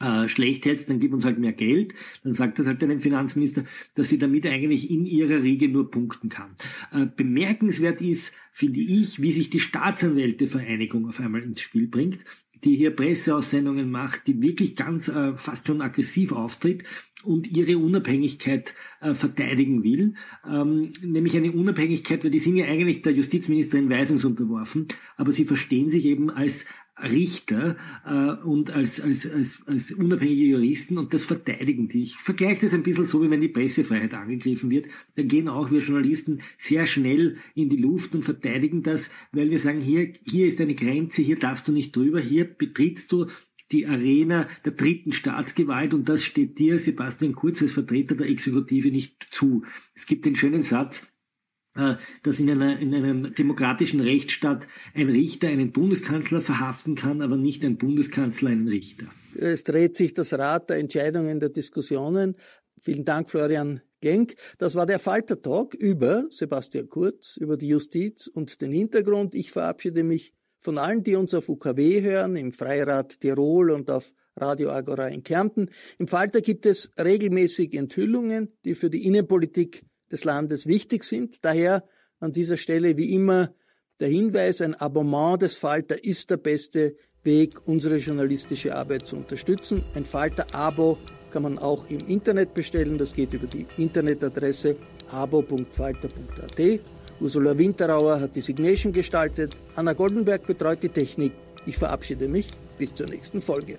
äh, 0.00 0.28
schlecht 0.28 0.64
hältst, 0.64 0.88
dann 0.88 1.00
gib 1.00 1.12
uns 1.12 1.24
halt 1.24 1.38
mehr 1.38 1.52
Geld. 1.52 1.94
Dann 2.22 2.34
sagt 2.34 2.58
das 2.58 2.66
halt 2.66 2.82
einem 2.82 3.00
Finanzminister, 3.00 3.64
dass 3.94 4.08
sie 4.08 4.18
damit 4.18 4.46
eigentlich 4.46 4.90
in 4.90 5.06
ihrer 5.06 5.42
Riege 5.42 5.68
nur 5.68 5.90
punkten 5.90 6.28
kann. 6.28 6.50
Äh, 6.92 7.06
bemerkenswert 7.06 8.00
ist, 8.00 8.34
finde 8.52 8.80
ich, 8.80 9.20
wie 9.20 9.32
sich 9.32 9.50
die 9.50 9.60
Staatsanwältevereinigung 9.60 11.08
auf 11.08 11.20
einmal 11.20 11.42
ins 11.42 11.60
Spiel 11.60 11.86
bringt, 11.86 12.18
die 12.64 12.76
hier 12.76 12.90
Presseaussendungen 12.90 13.90
macht, 13.90 14.26
die 14.26 14.40
wirklich 14.42 14.76
ganz 14.76 15.08
äh, 15.08 15.36
fast 15.36 15.66
schon 15.66 15.80
aggressiv 15.80 16.32
auftritt 16.32 16.84
und 17.22 17.50
ihre 17.50 17.78
Unabhängigkeit 17.78 18.74
äh, 19.00 19.14
verteidigen 19.14 19.82
will, 19.82 20.14
ähm, 20.48 20.92
nämlich 21.02 21.36
eine 21.36 21.52
Unabhängigkeit, 21.52 22.22
weil 22.22 22.30
die 22.30 22.38
sind 22.38 22.56
ja 22.56 22.66
eigentlich 22.66 23.02
der 23.02 23.12
Justizministerin 23.12 23.90
weisungsunterworfen, 23.90 24.86
aber 25.16 25.32
sie 25.32 25.44
verstehen 25.44 25.90
sich 25.90 26.04
eben 26.04 26.30
als 26.30 26.66
Richter 27.02 27.76
äh, 28.04 28.42
und 28.44 28.70
als, 28.70 29.00
als, 29.00 29.30
als, 29.30 29.60
als 29.66 29.92
unabhängige 29.92 30.44
Juristen 30.44 30.98
und 30.98 31.14
das 31.14 31.24
verteidigen 31.24 31.88
die. 31.88 32.02
Ich 32.02 32.16
vergleiche 32.16 32.62
das 32.62 32.74
ein 32.74 32.82
bisschen 32.82 33.04
so, 33.04 33.22
wie 33.22 33.30
wenn 33.30 33.40
die 33.40 33.48
Pressefreiheit 33.48 34.14
angegriffen 34.14 34.70
wird. 34.70 34.86
Dann 35.16 35.28
gehen 35.28 35.48
auch 35.48 35.70
wir 35.70 35.80
Journalisten 35.80 36.40
sehr 36.56 36.86
schnell 36.86 37.36
in 37.54 37.68
die 37.68 37.76
Luft 37.76 38.14
und 38.14 38.24
verteidigen 38.24 38.82
das, 38.82 39.10
weil 39.32 39.50
wir 39.50 39.58
sagen, 39.58 39.80
hier, 39.80 40.12
hier 40.24 40.46
ist 40.46 40.60
eine 40.60 40.74
Grenze, 40.74 41.22
hier 41.22 41.38
darfst 41.38 41.68
du 41.68 41.72
nicht 41.72 41.94
drüber, 41.94 42.20
hier 42.20 42.44
betrittst 42.44 43.12
du 43.12 43.26
die 43.70 43.86
Arena 43.86 44.48
der 44.64 44.72
dritten 44.72 45.12
Staatsgewalt 45.12 45.92
und 45.92 46.08
das 46.08 46.24
steht 46.24 46.58
dir, 46.58 46.78
Sebastian 46.78 47.34
Kurz, 47.34 47.60
als 47.60 47.72
Vertreter 47.72 48.14
der 48.14 48.28
Exekutive 48.28 48.90
nicht 48.90 49.28
zu. 49.30 49.62
Es 49.94 50.06
gibt 50.06 50.24
den 50.24 50.36
schönen 50.36 50.62
Satz, 50.62 51.06
dass 52.22 52.40
in, 52.40 52.50
einer, 52.50 52.78
in 52.78 52.94
einem 52.94 53.34
demokratischen 53.34 54.00
Rechtsstaat 54.00 54.66
ein 54.94 55.08
Richter 55.08 55.48
einen 55.48 55.72
Bundeskanzler 55.72 56.40
verhaften 56.40 56.94
kann, 56.94 57.22
aber 57.22 57.36
nicht 57.36 57.64
ein 57.64 57.78
Bundeskanzler 57.78 58.50
einen 58.50 58.68
Richter. 58.68 59.06
Es 59.36 59.64
dreht 59.64 59.96
sich 59.96 60.14
das 60.14 60.32
Rad 60.32 60.70
der 60.70 60.78
Entscheidungen, 60.78 61.38
der 61.38 61.50
Diskussionen. 61.50 62.36
Vielen 62.80 63.04
Dank, 63.04 63.30
Florian 63.30 63.80
Genk. 64.00 64.34
Das 64.58 64.74
war 64.74 64.86
der 64.86 64.98
Falter 64.98 65.40
Talk 65.40 65.74
über 65.74 66.26
Sebastian 66.30 66.88
Kurz, 66.88 67.36
über 67.36 67.56
die 67.56 67.68
Justiz 67.68 68.26
und 68.26 68.60
den 68.60 68.72
Hintergrund. 68.72 69.34
Ich 69.34 69.50
verabschiede 69.50 70.04
mich 70.04 70.34
von 70.60 70.78
allen, 70.78 71.04
die 71.04 71.14
uns 71.14 71.34
auf 71.34 71.48
UKW 71.48 72.02
hören, 72.02 72.36
im 72.36 72.52
Freirad 72.52 73.20
Tirol 73.20 73.70
und 73.70 73.90
auf 73.90 74.12
Radio 74.36 74.70
Agora 74.70 75.08
in 75.08 75.22
Kärnten. 75.22 75.70
Im 75.98 76.08
Falter 76.08 76.40
gibt 76.40 76.66
es 76.66 76.90
regelmäßig 76.98 77.74
Enthüllungen, 77.74 78.52
die 78.64 78.74
für 78.74 78.90
die 78.90 79.06
Innenpolitik 79.06 79.84
des 80.10 80.24
Landes 80.24 80.66
wichtig 80.66 81.04
sind. 81.04 81.44
Daher 81.44 81.84
an 82.20 82.32
dieser 82.32 82.56
Stelle 82.56 82.96
wie 82.96 83.12
immer 83.14 83.52
der 84.00 84.08
Hinweis, 84.08 84.60
ein 84.60 84.74
Abonnement 84.74 85.42
des 85.42 85.56
Falter 85.56 86.02
ist 86.02 86.30
der 86.30 86.36
beste 86.36 86.94
Weg, 87.24 87.66
unsere 87.66 87.96
journalistische 87.96 88.74
Arbeit 88.74 89.06
zu 89.06 89.16
unterstützen. 89.16 89.82
Ein 89.94 90.04
Falter-Abo 90.04 90.98
kann 91.32 91.42
man 91.42 91.58
auch 91.58 91.88
im 91.90 91.98
Internet 92.06 92.54
bestellen. 92.54 92.96
Das 92.96 93.14
geht 93.14 93.32
über 93.34 93.46
die 93.46 93.66
Internetadresse 93.76 94.76
abo.falter.at. 95.10 96.80
Ursula 97.20 97.58
Winterauer 97.58 98.20
hat 98.20 98.36
die 98.36 98.40
Signation 98.40 98.92
gestaltet. 98.92 99.56
Anna 99.74 99.92
Goldenberg 99.92 100.46
betreut 100.46 100.82
die 100.82 100.88
Technik. 100.88 101.32
Ich 101.66 101.76
verabschiede 101.76 102.28
mich. 102.28 102.48
Bis 102.78 102.94
zur 102.94 103.08
nächsten 103.08 103.40
Folge. 103.40 103.78